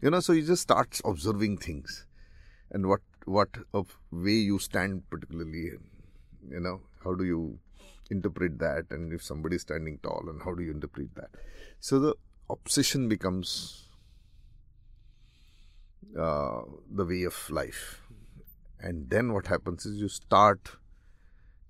You 0.00 0.10
know, 0.10 0.20
so 0.20 0.32
you 0.32 0.46
just 0.46 0.62
start 0.62 1.00
observing 1.04 1.58
things 1.58 2.06
and 2.72 2.86
what 2.86 3.00
what 3.24 3.48
of 3.72 3.96
way 4.10 4.38
you 4.50 4.58
stand 4.58 5.02
particularly 5.10 5.64
you 6.50 6.60
know 6.60 6.80
how 7.04 7.14
do 7.14 7.24
you 7.24 7.58
interpret 8.10 8.58
that 8.58 8.84
and 8.90 9.12
if 9.12 9.22
somebody 9.22 9.56
is 9.56 9.62
standing 9.62 9.98
tall 10.02 10.24
and 10.28 10.42
how 10.42 10.54
do 10.54 10.62
you 10.62 10.72
interpret 10.72 11.14
that 11.14 11.30
so 11.78 11.98
the 11.98 12.14
obsession 12.50 13.08
becomes 13.08 13.88
uh, 16.18 16.60
the 16.90 17.04
way 17.04 17.22
of 17.24 17.50
life 17.50 18.00
and 18.80 19.08
then 19.10 19.32
what 19.32 19.46
happens 19.46 19.86
is 19.86 20.00
you 20.00 20.08
start 20.08 20.76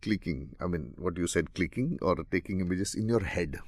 clicking 0.01 0.55
i 0.61 0.67
mean 0.67 0.95
what 0.97 1.17
you 1.17 1.27
said 1.27 1.53
clicking 1.55 1.99
or 2.03 2.17
taking 2.31 2.61
images 2.61 2.95
in 2.95 3.09
your 3.09 3.23
head 3.23 3.59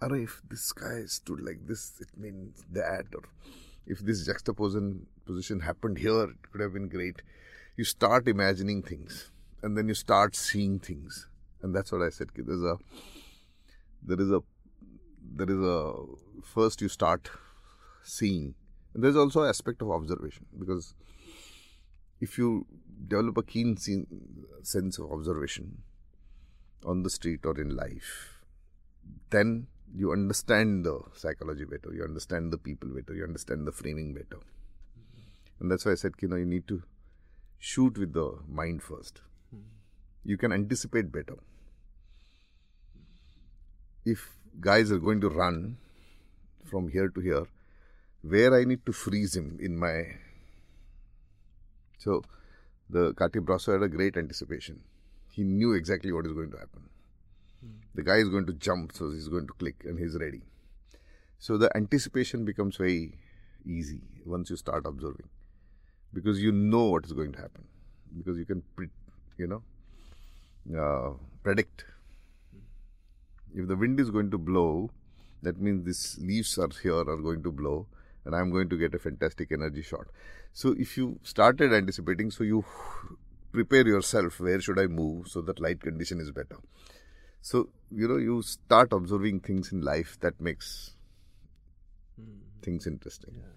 or 0.00 0.16
if 0.16 0.42
this 0.50 0.72
guy 0.72 1.02
stood 1.06 1.40
like 1.40 1.66
this 1.66 2.00
it 2.00 2.08
means 2.16 2.64
that 2.70 3.06
or 3.14 3.22
if 3.86 4.00
this 4.00 4.26
juxtaposition 4.26 5.06
position 5.24 5.60
happened 5.60 5.98
here, 5.98 6.24
it 6.24 6.50
could 6.50 6.60
have 6.60 6.72
been 6.72 6.88
great. 6.88 7.22
You 7.76 7.84
start 7.84 8.28
imagining 8.28 8.82
things, 8.82 9.30
and 9.62 9.76
then 9.76 9.88
you 9.88 9.94
start 9.94 10.34
seeing 10.34 10.78
things, 10.78 11.28
and 11.62 11.74
that's 11.74 11.92
what 11.92 12.02
I 12.02 12.10
said. 12.10 12.30
There's 12.34 12.62
a, 12.62 12.78
there 14.02 14.20
is 14.20 14.30
a, 14.30 14.40
there 15.34 15.50
is 15.50 15.58
a. 15.58 15.92
First, 16.42 16.80
you 16.80 16.88
start 16.88 17.30
seeing, 18.02 18.54
there's 19.02 19.16
also 19.16 19.42
an 19.42 19.48
aspect 19.48 19.82
of 19.82 19.90
observation 19.90 20.46
because 20.58 20.94
if 22.20 22.38
you 22.38 22.66
develop 23.08 23.36
a 23.36 23.42
keen 23.42 23.76
sense 23.76 24.98
of 24.98 25.12
observation 25.12 25.82
on 26.84 27.02
the 27.02 27.10
street 27.10 27.44
or 27.44 27.60
in 27.60 27.76
life, 27.76 28.40
then 29.30 29.66
you 29.94 30.12
understand 30.12 30.84
the 30.84 31.00
psychology 31.14 31.64
better, 31.64 31.92
you 31.92 32.04
understand 32.04 32.52
the 32.52 32.58
people 32.58 32.88
better, 32.88 33.14
you 33.14 33.24
understand 33.24 33.66
the 33.66 33.72
framing 33.72 34.14
better. 34.14 34.40
And 35.60 35.70
that's 35.70 35.84
why 35.84 35.92
I 35.92 35.96
said, 35.96 36.12
you 36.20 36.28
know, 36.28 36.36
you 36.36 36.44
need 36.44 36.68
to 36.68 36.82
shoot 37.58 37.96
with 37.98 38.12
the 38.12 38.38
mind 38.48 38.82
first. 38.82 39.20
Hmm. 39.50 39.62
You 40.24 40.36
can 40.36 40.52
anticipate 40.52 41.12
better. 41.12 41.36
If 44.04 44.36
guys 44.60 44.92
are 44.92 44.98
going 44.98 45.20
to 45.22 45.28
run 45.28 45.78
from 46.64 46.88
here 46.88 47.08
to 47.08 47.20
here, 47.20 47.46
where 48.28 48.54
I 48.54 48.64
need 48.64 48.84
to 48.86 48.92
freeze 48.92 49.36
him 49.36 49.58
in 49.60 49.76
my. 49.78 50.02
So, 51.98 52.22
the 52.88 53.12
Cartier 53.14 53.42
Bresson 53.42 53.74
had 53.74 53.82
a 53.82 53.88
great 53.88 54.16
anticipation. 54.16 54.80
He 55.30 55.42
knew 55.42 55.72
exactly 55.72 56.12
what 56.12 56.26
is 56.26 56.32
going 56.32 56.50
to 56.52 56.58
happen. 56.58 56.82
The 57.94 58.02
guy 58.02 58.16
is 58.16 58.28
going 58.28 58.46
to 58.46 58.52
jump, 58.52 58.92
so 58.92 59.10
he's 59.10 59.28
going 59.28 59.46
to 59.46 59.52
click 59.54 59.82
and 59.84 59.98
he's 59.98 60.16
ready. 60.16 60.42
So 61.38 61.58
the 61.58 61.74
anticipation 61.76 62.44
becomes 62.44 62.76
very 62.76 63.18
easy 63.64 64.00
once 64.24 64.50
you 64.50 64.56
start 64.56 64.86
observing 64.86 65.28
because 66.12 66.40
you 66.40 66.52
know 66.52 66.84
what 66.84 67.04
is 67.04 67.12
going 67.12 67.32
to 67.32 67.38
happen 67.38 67.64
because 68.16 68.38
you 68.38 68.44
can 68.44 68.62
pre- 68.74 68.88
you 69.36 69.46
know 69.46 69.62
uh, 70.78 71.12
predict 71.42 71.84
if 73.54 73.66
the 73.68 73.76
wind 73.76 74.00
is 74.00 74.10
going 74.10 74.30
to 74.30 74.38
blow 74.38 74.90
that 75.42 75.60
means 75.60 75.84
these 75.84 76.18
leaves 76.20 76.58
are 76.58 76.70
here 76.82 76.98
are 76.98 77.16
going 77.28 77.42
to 77.42 77.52
blow 77.52 77.86
and 78.26 78.36
i'm 78.36 78.50
going 78.50 78.68
to 78.68 78.76
get 78.76 78.94
a 78.94 78.98
fantastic 78.98 79.52
energy 79.52 79.82
shot 79.82 80.06
so 80.52 80.74
if 80.86 80.96
you 80.96 81.18
started 81.22 81.72
anticipating 81.72 82.30
so 82.30 82.44
you 82.44 82.64
prepare 83.52 83.86
yourself 83.86 84.38
where 84.40 84.60
should 84.60 84.78
i 84.78 84.86
move 84.86 85.28
so 85.28 85.40
that 85.40 85.60
light 85.60 85.80
condition 85.80 86.20
is 86.20 86.30
better 86.30 86.58
so, 87.46 87.68
you 87.92 88.08
know, 88.08 88.16
you 88.16 88.42
start 88.42 88.92
observing 88.92 89.38
things 89.38 89.70
in 89.70 89.80
life 89.80 90.18
that 90.20 90.40
makes 90.40 90.96
mm. 92.20 92.38
things 92.60 92.88
interesting. 92.88 93.34
Yeah. 93.36 93.52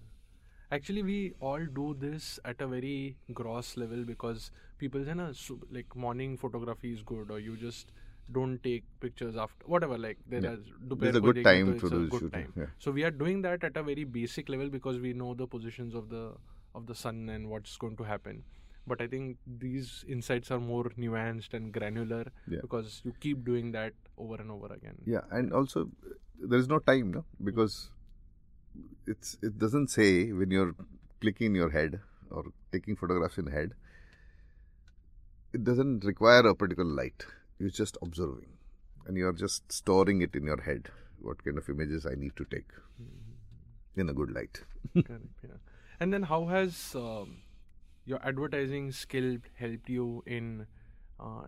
Actually, 0.71 1.01
we 1.01 1.33
all 1.39 1.65
do 1.65 1.95
this 1.99 2.39
at 2.45 2.61
a 2.61 2.67
very 2.67 3.15
gross 3.33 3.77
level 3.77 4.03
because 4.03 4.51
people 4.77 5.03
say, 5.03 5.15
no, 5.15 5.31
so, 5.33 5.57
like 5.71 5.95
morning 5.95 6.37
photography 6.37 6.93
is 6.93 7.01
good, 7.01 7.31
or 7.31 7.39
you 7.39 7.57
just 7.57 7.91
don't 8.31 8.61
take 8.63 8.83
pictures 8.99 9.35
after 9.35 9.65
whatever. 9.65 9.97
Like 9.97 10.17
there 10.27 10.41
yeah. 10.41 10.53
is 10.53 11.15
a 11.15 11.21
good 11.21 11.43
time 11.43 11.79
to 11.79 11.89
do 11.89 12.07
good 12.07 12.19
shooting. 12.19 12.53
Yeah. 12.55 12.65
So 12.77 12.91
we 12.91 13.03
are 13.03 13.11
doing 13.11 13.41
that 13.43 13.63
at 13.63 13.77
a 13.77 13.83
very 13.83 14.03
basic 14.03 14.49
level 14.49 14.69
because 14.69 14.99
we 14.99 15.13
know 15.13 15.33
the 15.33 15.47
positions 15.47 15.95
of 15.95 16.09
the 16.09 16.33
of 16.75 16.85
the 16.85 16.95
sun 16.95 17.29
and 17.29 17.49
what's 17.49 17.77
going 17.77 17.97
to 17.97 18.03
happen 18.03 18.43
but 18.89 19.01
I 19.01 19.07
think 19.07 19.37
these 19.63 20.03
insights 20.07 20.51
are 20.51 20.59
more 20.59 20.85
nuanced 20.97 21.53
and 21.53 21.71
granular 21.71 22.25
yeah. 22.47 22.59
because 22.61 23.01
you 23.05 23.13
keep 23.19 23.45
doing 23.45 23.71
that 23.73 23.93
over 24.17 24.35
and 24.35 24.51
over 24.51 24.73
again. 24.73 24.95
Yeah, 25.05 25.21
and 25.31 25.53
also 25.53 25.89
there 26.41 26.59
is 26.59 26.67
no 26.67 26.79
time, 26.79 27.11
no, 27.11 27.25
because 27.43 27.89
it's 29.07 29.37
it 29.41 29.57
doesn't 29.57 29.89
say 29.89 30.31
when 30.31 30.51
you're 30.51 30.75
clicking 31.21 31.55
your 31.55 31.69
head 31.69 31.99
or 32.31 32.45
taking 32.71 32.95
photographs 32.95 33.37
in 33.37 33.47
head. 33.47 33.73
It 35.53 35.63
doesn't 35.63 36.05
require 36.05 36.41
a 36.47 36.55
particular 36.55 36.89
light. 36.89 37.25
You're 37.59 37.69
just 37.69 37.97
observing, 38.01 38.49
and 39.05 39.17
you're 39.17 39.33
just 39.33 39.71
storing 39.71 40.21
it 40.21 40.35
in 40.35 40.45
your 40.45 40.61
head. 40.61 40.89
What 41.21 41.43
kind 41.43 41.57
of 41.57 41.69
images 41.69 42.05
I 42.05 42.15
need 42.15 42.35
to 42.37 42.45
take 42.45 42.69
mm-hmm. 43.01 43.99
in 43.99 44.09
a 44.09 44.13
good 44.13 44.31
light. 44.31 44.61
Correct. 44.93 45.25
Yeah. 45.43 45.57
And 45.99 46.13
then 46.13 46.23
how 46.23 46.45
has 46.45 46.95
um, 46.95 47.41
your 48.05 48.19
advertising 48.23 48.91
skill 48.91 49.37
helped 49.53 49.89
you 49.89 50.23
in 50.25 50.65
uh, 51.19 51.43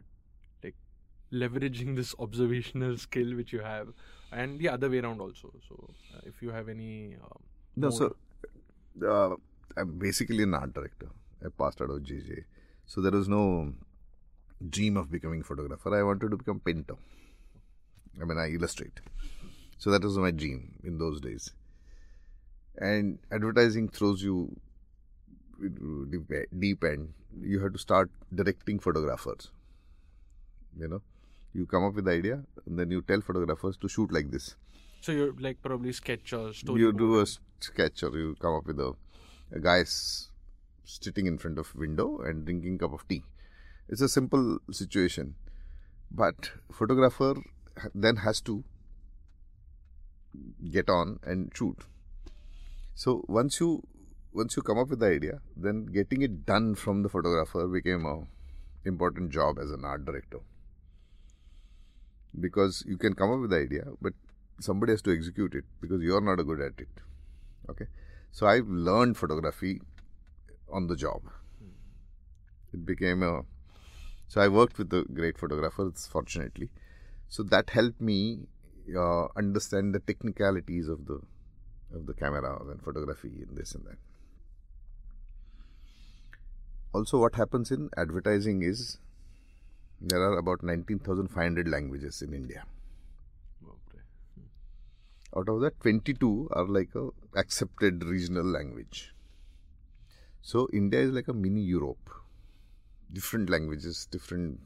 like 0.63 0.75
leveraging 1.33 1.95
this 1.95 2.13
observational 2.19 2.97
skill 2.97 3.35
which 3.35 3.53
you 3.53 3.59
have 3.59 3.87
and 4.31 4.59
the 4.59 4.69
other 4.69 4.89
way 4.89 4.99
around 4.99 5.19
also 5.19 5.51
so 5.67 5.89
uh, 6.15 6.19
if 6.25 6.41
you 6.41 6.49
have 6.49 6.69
any 6.69 7.15
um, 7.23 7.39
no 7.75 7.89
so 7.89 8.15
uh, 9.07 9.35
i'm 9.77 9.97
basically 9.97 10.43
an 10.43 10.53
art 10.53 10.73
director 10.73 11.09
i 11.45 11.49
passed 11.61 11.81
out 11.81 11.89
of 11.89 11.99
jj 12.01 12.43
so 12.85 13.01
there 13.01 13.11
was 13.11 13.27
no 13.27 13.73
dream 14.69 14.97
of 14.97 15.11
becoming 15.11 15.43
photographer 15.43 15.95
i 15.97 16.03
wanted 16.03 16.31
to 16.31 16.37
become 16.37 16.59
painter 16.59 16.95
i 18.21 18.25
mean 18.25 18.37
i 18.37 18.47
illustrate 18.49 18.99
so 19.77 19.89
that 19.89 20.03
was 20.03 20.17
my 20.17 20.31
dream 20.31 20.73
in 20.83 20.97
those 20.97 21.19
days 21.19 21.51
and 22.77 23.19
advertising 23.31 23.89
throws 23.89 24.21
you 24.23 24.55
deep 26.59 26.83
end, 26.83 27.13
you 27.41 27.59
have 27.59 27.73
to 27.73 27.79
start 27.79 28.09
directing 28.33 28.79
photographers. 28.79 29.51
You 30.77 30.87
know, 30.87 31.01
you 31.53 31.65
come 31.65 31.83
up 31.83 31.93
with 31.93 32.05
the 32.05 32.11
idea, 32.11 32.43
and 32.65 32.79
then 32.79 32.91
you 32.91 33.01
tell 33.01 33.21
photographers 33.21 33.77
to 33.77 33.87
shoot 33.87 34.11
like 34.11 34.31
this. 34.31 34.55
So 35.01 35.11
you're 35.11 35.33
like 35.33 35.61
probably 35.61 35.91
sketch 35.93 36.33
or 36.33 36.53
story. 36.53 36.81
You 36.81 36.93
do 36.93 37.19
a 37.19 37.25
sketch, 37.59 38.03
or 38.03 38.17
you 38.17 38.35
come 38.39 38.55
up 38.55 38.65
with 38.65 38.79
a, 38.79 38.93
a 39.51 39.59
guy 39.59 39.83
sitting 40.83 41.25
in 41.25 41.37
front 41.37 41.57
of 41.57 41.73
window 41.75 42.21
and 42.21 42.45
drinking 42.45 42.77
cup 42.77 42.93
of 42.93 43.07
tea. 43.07 43.23
It's 43.91 43.99
a 43.99 44.07
simple 44.07 44.59
situation, 44.71 45.35
but 46.09 46.51
photographer 46.71 47.35
then 47.93 48.15
has 48.17 48.39
to 48.41 48.63
get 50.71 50.89
on 50.89 51.19
and 51.23 51.51
shoot. 51.53 51.83
So 52.95 53.25
once 53.27 53.59
you 53.59 53.83
once 54.31 54.55
you 54.55 54.63
come 54.63 54.77
up 54.77 54.87
with 54.87 54.99
the 54.99 55.07
idea, 55.07 55.41
then 55.57 55.87
getting 55.87 56.21
it 56.21 56.45
done 56.45 56.73
from 56.75 57.03
the 57.03 57.09
photographer 57.09 57.67
became 57.67 58.05
a 58.05 58.23
important 58.85 59.29
job 59.29 59.59
as 59.59 59.71
an 59.71 59.83
art 59.83 60.05
director. 60.05 60.39
Because 62.39 62.85
you 62.87 62.97
can 62.97 63.13
come 63.13 63.29
up 63.29 63.41
with 63.41 63.49
the 63.49 63.57
idea, 63.57 63.87
but 64.01 64.13
somebody 64.61 64.93
has 64.93 65.01
to 65.01 65.13
execute 65.13 65.53
it 65.53 65.65
because 65.81 66.01
you 66.01 66.15
are 66.15 66.21
not 66.21 66.39
a 66.39 66.45
good 66.45 66.61
at 66.61 66.79
it. 66.79 67.01
Okay, 67.69 67.87
so 68.31 68.47
I 68.47 68.61
learned 68.65 69.17
photography 69.17 69.81
on 70.71 70.87
the 70.87 70.95
job. 70.95 71.23
It 72.73 72.85
became 72.85 73.21
a 73.21 73.41
so 74.31 74.39
I 74.39 74.47
worked 74.47 74.77
with 74.77 74.91
the 74.91 75.03
great 75.13 75.37
photographers, 75.37 76.07
fortunately. 76.09 76.69
So 77.27 77.43
that 77.43 77.69
helped 77.71 77.99
me 77.99 78.47
uh, 78.97 79.25
understand 79.35 79.93
the 79.93 79.99
technicalities 79.99 80.87
of 80.87 81.05
the 81.05 81.19
of 81.93 82.05
the 82.05 82.13
cameras 82.13 82.69
and 82.69 82.81
photography 82.81 83.43
and 83.45 83.57
this 83.57 83.75
and 83.75 83.83
that. 83.87 83.97
Also, 86.93 87.19
what 87.19 87.35
happens 87.35 87.71
in 87.71 87.89
advertising 87.97 88.63
is 88.63 88.99
there 89.99 90.21
are 90.21 90.37
about 90.37 90.63
19,500 90.63 91.67
languages 91.67 92.21
in 92.21 92.33
India. 92.33 92.63
Out 95.35 95.49
of 95.49 95.59
that, 95.59 95.77
22 95.81 96.47
are 96.53 96.67
like 96.69 96.95
a 96.95 97.09
accepted 97.35 98.05
regional 98.05 98.45
language. 98.45 99.13
So 100.41 100.69
India 100.71 101.01
is 101.01 101.11
like 101.11 101.27
a 101.27 101.33
mini 101.33 101.59
Europe. 101.59 102.20
Different 103.13 103.49
languages, 103.49 104.07
different 104.09 104.59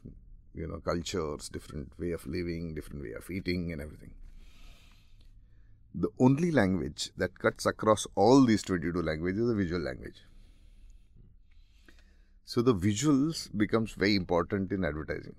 you 0.54 0.66
know 0.66 0.78
cultures, 0.78 1.48
different 1.48 1.98
way 1.98 2.12
of 2.12 2.26
living, 2.26 2.74
different 2.74 3.02
way 3.02 3.12
of 3.12 3.28
eating, 3.30 3.72
and 3.72 3.82
everything. 3.82 4.12
The 5.94 6.08
only 6.18 6.50
language 6.50 7.10
that 7.16 7.38
cuts 7.38 7.66
across 7.66 8.06
all 8.14 8.44
these 8.44 8.62
22 8.62 9.02
languages 9.02 9.40
is 9.40 9.48
the 9.48 9.54
visual 9.54 9.80
language. 9.80 10.22
So 12.44 12.62
the 12.62 12.74
visuals 12.74 13.48
becomes 13.56 13.92
very 13.92 14.14
important 14.14 14.70
in 14.72 14.84
advertising. 14.84 15.34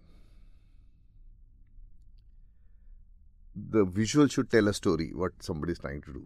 The 3.56 3.86
visual 3.86 4.28
should 4.28 4.50
tell 4.50 4.68
a 4.68 4.74
story 4.74 5.12
what 5.14 5.32
somebody 5.42 5.72
is 5.74 5.80
trying 5.80 6.02
to 6.04 6.14
do. 6.14 6.26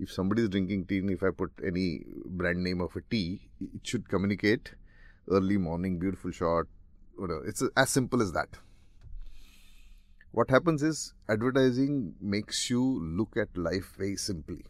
If 0.00 0.10
somebody 0.10 0.42
is 0.42 0.48
drinking 0.48 0.86
tea, 0.86 0.98
and 0.98 1.10
if 1.10 1.22
I 1.22 1.30
put 1.30 1.52
any 1.64 2.04
brand 2.24 2.64
name 2.64 2.80
of 2.80 2.96
a 2.96 3.02
tea, 3.10 3.50
it 3.60 3.86
should 3.86 4.08
communicate 4.08 4.72
early 5.30 5.58
morning, 5.58 5.98
beautiful 5.98 6.30
shot, 6.30 6.66
whatever. 7.16 7.44
It's 7.46 7.62
as 7.76 7.90
simple 7.90 8.22
as 8.22 8.32
that. 8.32 8.48
What 10.32 10.48
happens 10.48 10.82
is 10.82 11.12
advertising 11.28 12.14
makes 12.20 12.70
you 12.70 12.82
look 12.82 13.36
at 13.36 13.56
life 13.58 13.92
very 13.98 14.16
simply 14.16 14.64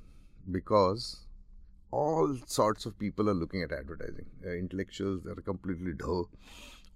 because 0.51 1.27
all 1.93 2.37
sorts 2.47 2.87
of 2.87 2.99
people 2.99 3.29
are 3.29 3.35
looking 3.35 3.63
at 3.63 3.71
advertising. 3.71 4.27
They're 4.41 4.59
intellectuals, 4.59 5.23
they're 5.25 5.35
completely 5.37 5.93
dull. 5.93 6.29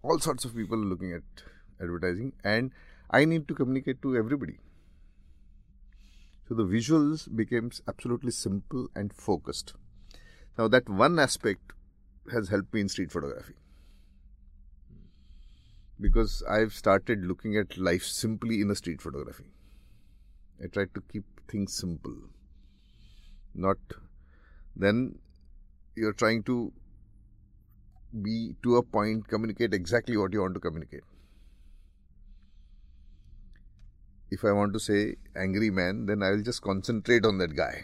All 0.02 0.18
sorts 0.18 0.44
of 0.44 0.56
people 0.56 0.82
are 0.82 0.86
looking 0.86 1.12
at 1.12 1.22
advertising, 1.80 2.32
and 2.42 2.72
I 3.10 3.24
need 3.26 3.46
to 3.48 3.54
communicate 3.54 4.02
to 4.02 4.16
everybody. 4.16 4.58
So 6.48 6.54
the 6.54 6.64
visuals 6.64 7.34
becomes 7.34 7.80
absolutely 7.88 8.30
simple 8.30 8.88
and 8.94 9.12
focused. 9.12 9.74
Now 10.58 10.68
that 10.68 10.88
one 10.88 11.18
aspect 11.18 11.72
has 12.32 12.48
helped 12.48 12.72
me 12.74 12.82
in 12.82 12.88
street 12.88 13.10
photography 13.10 13.54
because 16.00 16.42
I've 16.48 16.72
started 16.72 17.24
looking 17.24 17.56
at 17.56 17.78
life 17.78 18.02
simply 18.02 18.60
in 18.60 18.70
a 18.70 18.74
street 18.74 19.00
photography. 19.00 19.46
I 20.62 20.66
try 20.66 20.84
to 20.94 21.02
keep 21.12 21.24
things 21.48 21.74
simple, 21.74 22.14
not 23.54 23.78
then 24.76 25.18
you're 25.96 26.12
trying 26.12 26.42
to 26.44 26.72
be 28.22 28.54
to 28.62 28.76
a 28.76 28.82
point 28.82 29.26
communicate 29.28 29.74
exactly 29.74 30.16
what 30.16 30.32
you 30.32 30.40
want 30.40 30.54
to 30.54 30.60
communicate 30.60 31.02
if 34.36 34.44
i 34.50 34.52
want 34.58 34.72
to 34.76 34.80
say 34.86 35.00
angry 35.46 35.70
man 35.80 36.06
then 36.06 36.22
i 36.22 36.30
will 36.30 36.44
just 36.52 36.62
concentrate 36.62 37.24
on 37.24 37.38
that 37.38 37.56
guy. 37.56 37.74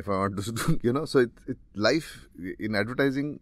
If 0.00 0.08
i 0.08 0.16
want 0.18 0.36
to 0.44 0.80
you 0.88 0.92
know 0.96 1.04
so 1.04 1.20
it, 1.20 1.30
it 1.52 1.58
life 1.74 2.10
in 2.66 2.76
advertising 2.80 3.40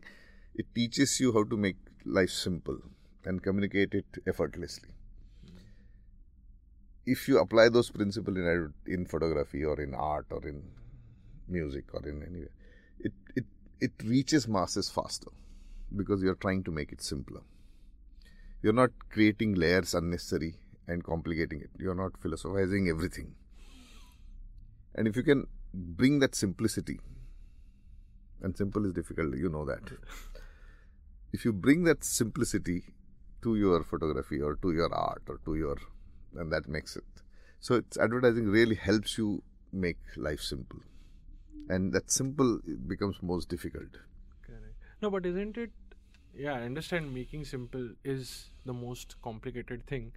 it 0.54 0.66
teaches 0.74 1.20
you 1.20 1.32
how 1.32 1.44
to 1.50 1.56
make 1.64 1.76
life 2.04 2.30
simple 2.30 2.78
and 3.24 3.42
communicate 3.42 3.92
it 3.92 4.06
effortlessly. 4.26 4.88
If 7.04 7.28
you 7.28 7.38
apply 7.38 7.68
those 7.68 7.90
principles 7.90 8.38
in 8.38 8.72
in 8.86 9.04
photography 9.12 9.64
or 9.72 9.76
in 9.86 9.94
art 9.94 10.26
or 10.30 10.40
in 10.52 10.62
music 11.56 11.94
or 11.98 12.02
in 12.08 12.22
anywhere 12.22 12.56
it, 13.00 13.12
it, 13.36 13.44
it 13.80 13.92
reaches 14.04 14.48
masses 14.48 14.90
faster 14.90 15.30
because 15.96 16.22
you're 16.22 16.34
trying 16.46 16.64
to 16.64 16.70
make 16.70 16.92
it 16.92 17.02
simpler. 17.02 17.42
You're 18.62 18.72
not 18.72 18.90
creating 19.10 19.54
layers 19.54 19.94
unnecessary 19.94 20.54
and 20.88 21.04
complicating 21.04 21.60
it. 21.60 21.70
You're 21.78 21.94
not 21.94 22.12
philosophizing 22.20 22.88
everything. 22.88 23.34
And 24.94 25.06
if 25.06 25.16
you 25.16 25.22
can 25.22 25.46
bring 25.72 26.18
that 26.20 26.34
simplicity, 26.34 26.98
and 28.42 28.56
simple 28.56 28.86
is 28.86 28.92
difficult, 28.92 29.36
you 29.36 29.48
know 29.48 29.64
that. 29.64 29.82
If 31.32 31.44
you 31.44 31.52
bring 31.52 31.84
that 31.84 32.02
simplicity 32.02 32.82
to 33.42 33.56
your 33.56 33.84
photography 33.84 34.40
or 34.40 34.56
to 34.56 34.72
your 34.72 34.92
art 34.92 35.22
or 35.28 35.40
to 35.44 35.54
your, 35.54 35.76
and 36.36 36.50
that 36.52 36.68
makes 36.68 36.96
it. 36.96 37.04
So 37.60 37.74
it's 37.74 37.98
advertising 37.98 38.46
really 38.46 38.74
helps 38.74 39.18
you 39.18 39.42
make 39.72 39.98
life 40.16 40.40
simple 40.40 40.80
and 41.68 41.92
that 41.92 42.10
simple 42.10 42.60
becomes 42.86 43.16
most 43.22 43.48
difficult 43.48 43.98
correct 44.46 44.74
no 45.02 45.10
but 45.10 45.26
isn't 45.26 45.56
it 45.56 45.70
yeah 46.34 46.54
i 46.54 46.62
understand 46.62 47.12
making 47.12 47.44
simple 47.44 47.90
is 48.04 48.50
the 48.64 48.72
most 48.72 49.16
complicated 49.22 49.86
thing 49.86 50.12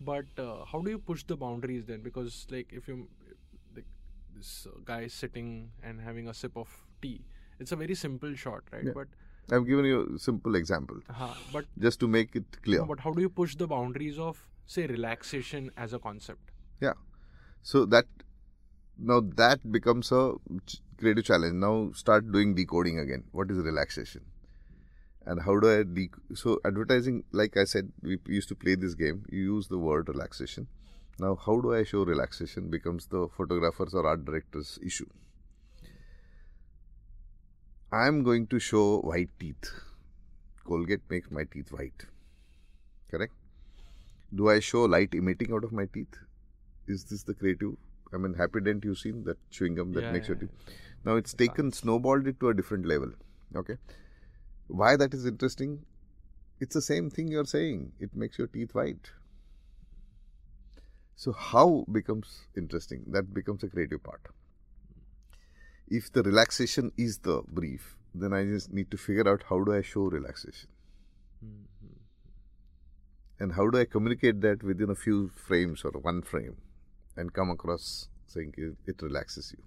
but 0.00 0.24
uh, 0.38 0.64
how 0.64 0.80
do 0.80 0.90
you 0.90 0.98
push 0.98 1.24
the 1.24 1.36
boundaries 1.36 1.84
then 1.86 2.00
because 2.00 2.46
like 2.50 2.72
if 2.72 2.88
you 2.88 3.08
like 3.74 3.86
this 4.34 4.66
uh, 4.70 4.78
guy 4.84 5.06
sitting 5.06 5.70
and 5.82 6.00
having 6.00 6.28
a 6.28 6.34
sip 6.34 6.56
of 6.56 6.68
tea 7.00 7.20
it's 7.58 7.72
a 7.72 7.76
very 7.76 7.94
simple 7.94 8.34
shot 8.34 8.62
right 8.72 8.84
yeah. 8.84 8.92
but 8.94 9.08
i've 9.52 9.66
given 9.66 9.84
you 9.84 10.14
a 10.16 10.18
simple 10.18 10.54
example 10.56 10.96
uh, 11.10 11.34
but 11.52 11.64
just 11.78 12.00
to 12.00 12.08
make 12.08 12.36
it 12.36 12.44
clear 12.62 12.80
no, 12.80 12.84
but 12.84 13.00
how 13.00 13.12
do 13.12 13.22
you 13.22 13.28
push 13.28 13.56
the 13.56 13.66
boundaries 13.66 14.18
of 14.18 14.38
say 14.66 14.86
relaxation 14.86 15.70
as 15.76 15.92
a 15.92 15.98
concept 15.98 16.50
yeah 16.80 16.92
so 17.62 17.84
that 17.86 18.06
now 18.98 19.20
that 19.36 19.70
becomes 19.70 20.10
a 20.12 20.32
creative 20.98 21.24
challenge. 21.24 21.54
Now 21.54 21.90
start 21.94 22.30
doing 22.32 22.54
decoding 22.54 22.98
again. 22.98 23.24
What 23.32 23.50
is 23.50 23.58
relaxation? 23.58 24.22
And 25.26 25.42
how 25.42 25.58
do 25.58 25.68
I 25.68 25.82
de- 25.82 26.10
so 26.34 26.60
advertising? 26.64 27.24
Like 27.32 27.56
I 27.56 27.64
said, 27.64 27.92
we 28.02 28.18
used 28.26 28.48
to 28.48 28.54
play 28.54 28.76
this 28.76 28.94
game. 28.94 29.24
You 29.28 29.54
use 29.54 29.68
the 29.68 29.78
word 29.78 30.08
relaxation. 30.08 30.68
Now, 31.18 31.34
how 31.34 31.60
do 31.60 31.74
I 31.74 31.82
show 31.82 32.04
relaxation 32.04 32.68
becomes 32.68 33.06
the 33.06 33.28
photographer's 33.36 33.94
or 33.94 34.06
art 34.06 34.24
director's 34.24 34.78
issue. 34.84 35.06
I 37.90 38.06
am 38.06 38.22
going 38.22 38.46
to 38.48 38.58
show 38.58 39.00
white 39.00 39.30
teeth. 39.40 39.70
Colgate 40.64 41.02
makes 41.08 41.30
my 41.30 41.44
teeth 41.44 41.72
white. 41.72 42.04
Correct? 43.10 43.32
Do 44.34 44.50
I 44.50 44.60
show 44.60 44.84
light 44.84 45.14
emitting 45.14 45.52
out 45.52 45.64
of 45.64 45.72
my 45.72 45.86
teeth? 45.86 46.18
Is 46.86 47.04
this 47.04 47.22
the 47.22 47.34
creative? 47.34 47.76
I 48.12 48.18
mean, 48.18 48.34
Happy 48.34 48.60
Dent, 48.60 48.84
you've 48.84 48.98
seen 48.98 49.24
that 49.24 49.38
chewing 49.50 49.76
gum 49.76 49.92
that 49.94 50.04
yeah, 50.04 50.12
makes 50.12 50.28
yeah, 50.28 50.34
your 50.34 50.40
teeth. 50.40 50.74
Now 51.04 51.16
it's 51.16 51.32
taken, 51.32 51.72
snowballed 51.72 52.26
it 52.26 52.38
to 52.40 52.50
a 52.50 52.54
different 52.54 52.86
level. 52.86 53.12
Okay. 53.54 53.76
Why 54.68 54.96
that 54.96 55.14
is 55.14 55.26
interesting? 55.26 55.84
It's 56.60 56.74
the 56.74 56.82
same 56.82 57.10
thing 57.10 57.28
you're 57.28 57.44
saying. 57.44 57.92
It 58.00 58.14
makes 58.14 58.38
your 58.38 58.46
teeth 58.46 58.74
white. 58.74 59.10
So, 61.14 61.32
how 61.32 61.84
becomes 61.90 62.46
interesting? 62.56 63.04
That 63.08 63.32
becomes 63.32 63.62
a 63.62 63.68
creative 63.68 64.02
part. 64.02 64.20
If 65.88 66.12
the 66.12 66.22
relaxation 66.22 66.92
is 66.96 67.18
the 67.18 67.42
brief, 67.46 67.96
then 68.14 68.32
I 68.32 68.44
just 68.44 68.72
need 68.72 68.90
to 68.90 68.96
figure 68.96 69.28
out 69.28 69.44
how 69.48 69.62
do 69.62 69.74
I 69.74 69.82
show 69.82 70.02
relaxation. 70.02 70.68
Mm-hmm. 71.44 71.94
And 73.38 73.52
how 73.52 73.68
do 73.68 73.78
I 73.78 73.84
communicate 73.84 74.40
that 74.40 74.62
within 74.62 74.90
a 74.90 74.94
few 74.94 75.30
frames 75.46 75.82
or 75.84 75.92
one 75.92 76.22
frame 76.22 76.56
and 77.16 77.32
come 77.32 77.50
across 77.50 78.08
saying 78.26 78.54
it, 78.56 78.76
it 78.86 79.02
relaxes 79.02 79.54
you 79.56 79.62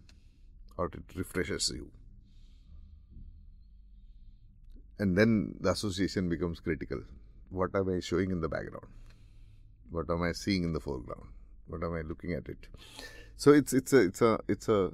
or 0.77 0.87
it 0.87 1.15
refreshes 1.15 1.71
you. 1.73 1.91
And 4.99 5.17
then 5.17 5.55
the 5.59 5.71
association 5.71 6.29
becomes 6.29 6.59
critical. 6.59 7.01
What 7.49 7.73
am 7.73 7.89
I 7.89 7.99
showing 7.99 8.31
in 8.31 8.41
the 8.41 8.49
background? 8.49 8.87
What 9.89 10.09
am 10.09 10.21
I 10.23 10.33
seeing 10.33 10.63
in 10.63 10.73
the 10.73 10.79
foreground? 10.79 11.27
What 11.67 11.83
am 11.83 11.93
I 11.95 12.01
looking 12.01 12.33
at 12.33 12.47
it? 12.47 12.67
So 13.37 13.51
it's 13.51 13.73
it's 13.73 13.93
a 13.93 14.01
it's 14.01 14.21
a 14.21 14.39
it's 14.47 14.67
a 14.67 14.91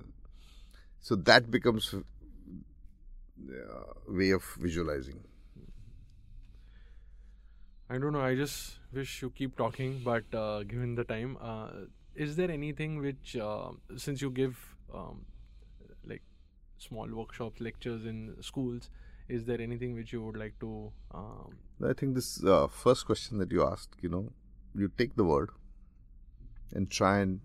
so 1.01 1.15
that 1.15 1.49
becomes 1.49 1.93
a 1.93 2.03
way 4.11 4.31
of 4.31 4.43
visualizing. 4.59 5.23
I 7.89 7.97
don't 7.97 8.13
know. 8.13 8.21
I 8.21 8.35
just 8.35 8.79
wish 8.93 9.21
you 9.21 9.29
keep 9.31 9.57
talking, 9.57 10.01
but 10.03 10.23
uh, 10.33 10.63
given 10.63 10.95
the 10.95 11.03
time, 11.03 11.37
uh, 11.41 11.69
is 12.15 12.35
there 12.35 12.49
anything 12.49 12.99
which, 12.99 13.35
uh, 13.35 13.69
since 13.95 14.21
you 14.21 14.31
give 14.31 14.57
um, 14.93 15.25
small 16.77 17.07
workshops, 17.07 17.61
lectures 17.61 18.05
in 18.05 18.35
schools. 18.41 18.89
Is 19.27 19.45
there 19.45 19.59
anything 19.59 19.95
which 19.95 20.13
you 20.13 20.21
would 20.21 20.37
like 20.37 20.59
to? 20.59 20.91
Um, 21.13 21.57
I 21.83 21.93
think 21.93 22.13
this 22.13 22.43
uh, 22.43 22.67
first 22.67 23.05
question 23.05 23.39
that 23.39 23.51
you 23.51 23.63
asked, 23.65 23.95
you 24.01 24.09
know, 24.09 24.31
you 24.75 24.91
take 24.97 25.15
the 25.15 25.23
word 25.23 25.49
and 26.73 26.89
try 26.91 27.19
and 27.19 27.39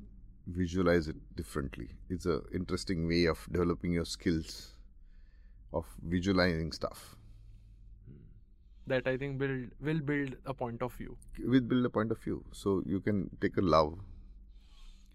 visualize 0.47 1.09
it 1.09 1.17
differently. 1.37 1.89
It's 2.09 2.27
an 2.27 2.43
interesting 2.53 3.07
way 3.09 3.27
of 3.27 3.47
developing 3.51 3.93
your 3.93 4.05
skills 4.05 4.75
of 5.73 5.87
visualizing 6.03 6.73
stuff. 6.73 7.17
That 8.87 9.07
I 9.07 9.17
think 9.17 9.39
build 9.39 9.69
will 9.81 10.01
build 10.01 10.37
a 10.45 10.53
point 10.53 10.83
of 10.83 10.93
view. 10.95 11.17
Will 11.39 11.61
build 11.61 11.87
a 11.87 11.91
point 11.91 12.11
of 12.11 12.19
view. 12.19 12.45
So 12.53 12.83
you 12.85 13.01
can 13.01 13.31
take 13.41 13.57
a 13.57 13.63
love 13.63 13.99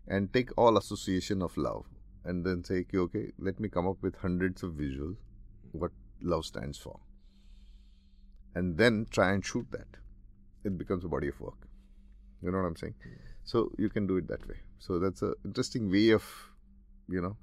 and 0.08 0.32
take 0.32 0.50
all 0.58 0.78
association 0.78 1.42
of 1.42 1.56
love 1.58 1.86
and 2.24 2.46
then 2.46 2.64
say, 2.64 2.86
okay, 2.90 2.98
okay, 2.98 3.32
let 3.38 3.60
me 3.60 3.70
come 3.70 3.88
up 3.88 3.98
with 4.02 4.16
hundreds 4.16 4.64
of 4.64 4.72
visuals, 4.72 5.18
what 5.74 5.92
love 6.22 6.46
stands 6.46 6.78
for, 6.78 7.00
and 8.54 8.78
then 8.78 9.06
try 9.12 9.32
and 9.32 9.46
shoot 9.46 9.68
that. 9.72 9.88
It 10.64 10.78
becomes 10.78 11.04
a 11.06 11.08
body 11.08 11.28
of 11.28 11.40
work. 11.40 11.68
You 12.42 12.52
know 12.52 12.58
what 12.58 12.66
I'm 12.66 12.76
saying? 12.76 12.96
So 13.44 13.72
you 13.78 13.90
can 13.90 14.08
do 14.08 14.18
it 14.18 14.28
that 14.28 14.48
way. 14.48 14.56
So 14.80 15.00
that's 15.00 15.22
an 15.22 15.34
interesting 15.46 15.92
way 15.92 16.10
of, 16.10 16.24
you 17.08 17.22
know, 17.22 17.38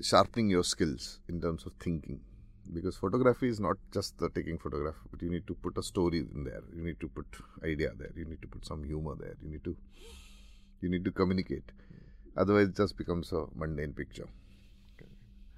sharpening 0.00 0.48
your 0.48 0.64
skills 0.64 1.20
in 1.28 1.40
terms 1.40 1.66
of 1.66 1.72
thinking. 1.78 2.20
Because 2.72 2.96
photography 2.96 3.48
is 3.48 3.60
not 3.60 3.76
just 3.92 4.18
the 4.18 4.30
taking 4.30 4.56
photograph, 4.56 4.94
but 5.10 5.20
you 5.20 5.28
need 5.30 5.46
to 5.48 5.54
put 5.54 5.76
a 5.76 5.82
story 5.82 6.20
in 6.20 6.44
there. 6.44 6.62
You 6.74 6.82
need 6.82 7.00
to 7.00 7.08
put 7.08 7.26
idea 7.64 7.90
there. 7.98 8.12
You 8.16 8.24
need 8.24 8.40
to 8.40 8.48
put 8.48 8.64
some 8.64 8.84
humor 8.84 9.14
there. 9.18 9.36
You 9.42 9.50
need 9.50 9.64
to 9.64 9.76
you 10.80 10.88
need 10.88 11.04
to 11.04 11.12
communicate. 11.12 11.70
Otherwise, 12.36 12.68
it 12.68 12.76
just 12.76 12.96
becomes 12.96 13.32
a 13.32 13.44
mundane 13.54 13.92
picture. 13.92 14.28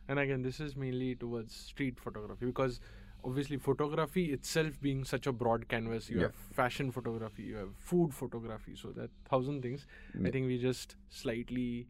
And 0.08 0.18
again, 0.18 0.42
this 0.42 0.60
is 0.60 0.76
mainly 0.76 1.14
towards 1.14 1.54
street 1.54 1.98
photography 1.98 2.46
because 2.46 2.80
obviously 3.24 3.56
photography 3.56 4.32
itself 4.32 4.80
being 4.80 5.02
such 5.04 5.26
a 5.26 5.32
broad 5.32 5.66
canvas 5.68 6.10
you 6.10 6.18
Yeah. 6.18 6.24
have 6.24 6.34
fashion 6.56 6.90
photography 6.90 7.42
you 7.42 7.56
have 7.56 7.70
food 7.78 8.12
photography 8.12 8.74
so 8.76 8.90
that 8.98 9.08
thousand 9.30 9.62
things 9.62 9.86
i 10.26 10.30
think 10.34 10.46
we 10.46 10.58
just 10.64 10.96
slightly 11.08 11.86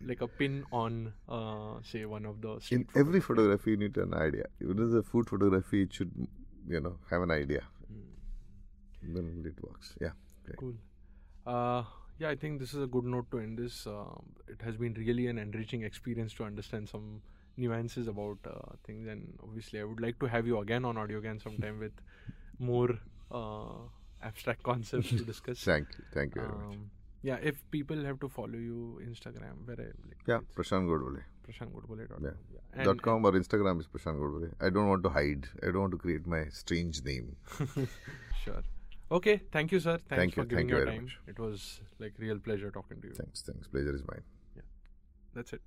like 0.00 0.22
a 0.22 0.26
pin 0.26 0.64
on 0.72 1.12
uh, 1.28 1.74
say 1.82 2.04
one 2.04 2.24
of 2.26 2.40
the 2.40 2.58
street 2.60 2.88
In 2.94 3.00
every 3.02 3.20
photography, 3.20 3.70
you 3.72 3.76
need 3.76 3.96
an 3.96 4.14
idea. 4.14 4.46
Even 4.60 4.80
as 4.82 4.92
a 4.94 5.02
food 5.02 5.28
photography, 5.28 5.82
it 5.82 5.92
should, 5.92 6.10
you 6.68 6.80
know, 6.80 6.96
have 7.10 7.22
an 7.22 7.30
idea. 7.30 7.62
Then 9.02 9.44
it 9.46 9.62
works. 9.62 9.94
Yeah. 10.00 10.10
Okay. 10.44 10.56
cool 10.56 10.74
uh, 11.46 11.84
yeah 12.18 12.28
i 12.28 12.36
think 12.36 12.60
this 12.60 12.74
is 12.74 12.82
a 12.82 12.86
good 12.86 13.04
note 13.04 13.30
to 13.30 13.38
end 13.38 13.58
this 13.58 13.86
um, 13.86 14.24
it 14.48 14.60
has 14.62 14.76
been 14.76 14.94
really 14.94 15.26
an 15.26 15.38
enriching 15.38 15.82
experience 15.82 16.32
to 16.34 16.44
understand 16.44 16.88
some 16.88 17.20
nuances 17.56 18.08
about 18.08 18.38
uh, 18.46 18.74
things 18.84 19.06
and 19.06 19.38
obviously 19.42 19.80
i 19.80 19.84
would 19.84 20.00
like 20.00 20.18
to 20.18 20.26
have 20.26 20.46
you 20.46 20.58
again 20.58 20.84
on 20.84 20.96
AudioGyan 20.96 21.42
sometime 21.42 21.78
with 21.78 21.92
more 22.58 22.98
uh, 23.30 23.78
abstract 24.22 24.62
concepts 24.62 25.08
to 25.10 25.24
discuss 25.24 25.58
Thank 25.64 25.88
you. 25.98 26.04
Thank 26.12 26.34
you 26.34 26.42
very 26.42 26.54
much. 26.54 26.76
Um, 26.76 26.90
yeah, 27.22 27.36
if 27.42 27.56
people 27.70 28.04
have 28.04 28.20
to 28.20 28.28
follow 28.28 28.58
you 28.68 29.00
Instagram, 29.02 29.64
where 29.64 29.76
I, 29.78 29.84
like 30.08 30.18
Yeah, 30.26 30.40
Prashant 30.56 30.86
Godbole. 30.86 31.22
prashantgodbole.com. 31.48 32.22
Yeah. 32.22 32.30
Yeah. 32.52 32.60
And, 32.74 32.84
Dot 32.84 33.00
com 33.00 33.24
or 33.24 33.32
Instagram 33.32 33.80
is 33.80 33.86
Prashant 33.86 34.18
Godbole. 34.18 34.52
I 34.60 34.68
don't 34.68 34.88
want 34.88 35.02
to 35.04 35.08
hide. 35.08 35.48
I 35.62 35.66
don't 35.66 35.80
want 35.80 35.92
to 35.92 35.98
create 35.98 36.26
my 36.26 36.44
strange 36.50 37.02
name. 37.02 37.36
sure. 38.44 38.62
Okay, 39.10 39.40
thank 39.52 39.70
you, 39.72 39.80
sir. 39.80 39.98
Thanks 40.08 40.20
Thank 40.20 40.34
for 40.34 40.40
you, 40.42 40.46
giving 40.46 40.68
thank 40.68 40.70
you 40.70 40.76
your 40.76 40.84
very 40.86 40.96
time. 40.96 41.04
much. 41.04 41.18
It 41.28 41.38
was 41.38 41.80
like 41.98 42.14
real 42.18 42.38
pleasure 42.38 42.70
talking 42.70 43.00
to 43.00 43.08
you. 43.08 43.14
Thanks. 43.14 43.42
Thanks. 43.42 43.68
Pleasure 43.68 43.94
is 43.94 44.02
mine. 44.08 44.22
Yeah, 44.56 44.62
That's 45.34 45.52
it. 45.52 45.60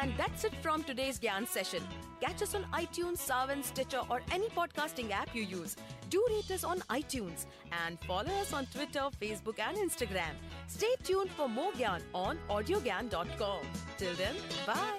And 0.00 0.12
that's 0.16 0.44
it 0.44 0.54
from 0.62 0.82
today's 0.82 1.18
Gyan 1.18 1.46
session. 1.46 1.82
Catch 2.20 2.42
us 2.42 2.54
on 2.54 2.64
iTunes, 2.72 3.18
Saavn, 3.18 3.62
Stitcher, 3.62 4.00
or 4.08 4.22
any 4.32 4.48
podcasting 4.48 5.10
app 5.10 5.34
you 5.34 5.42
use. 5.42 5.76
Do 6.08 6.24
rate 6.30 6.50
us 6.50 6.64
on 6.64 6.80
iTunes 6.90 7.44
and 7.84 7.98
follow 8.00 8.32
us 8.40 8.52
on 8.52 8.66
Twitter, 8.66 9.08
Facebook, 9.20 9.58
and 9.58 9.76
Instagram. 9.76 10.34
Stay 10.68 10.94
tuned 11.04 11.30
for 11.32 11.48
more 11.48 11.72
Gyan 11.72 12.00
on 12.14 12.38
audiogyan.com. 12.48 13.60
Till 13.98 14.14
then, 14.14 14.34
bye. 14.66 14.98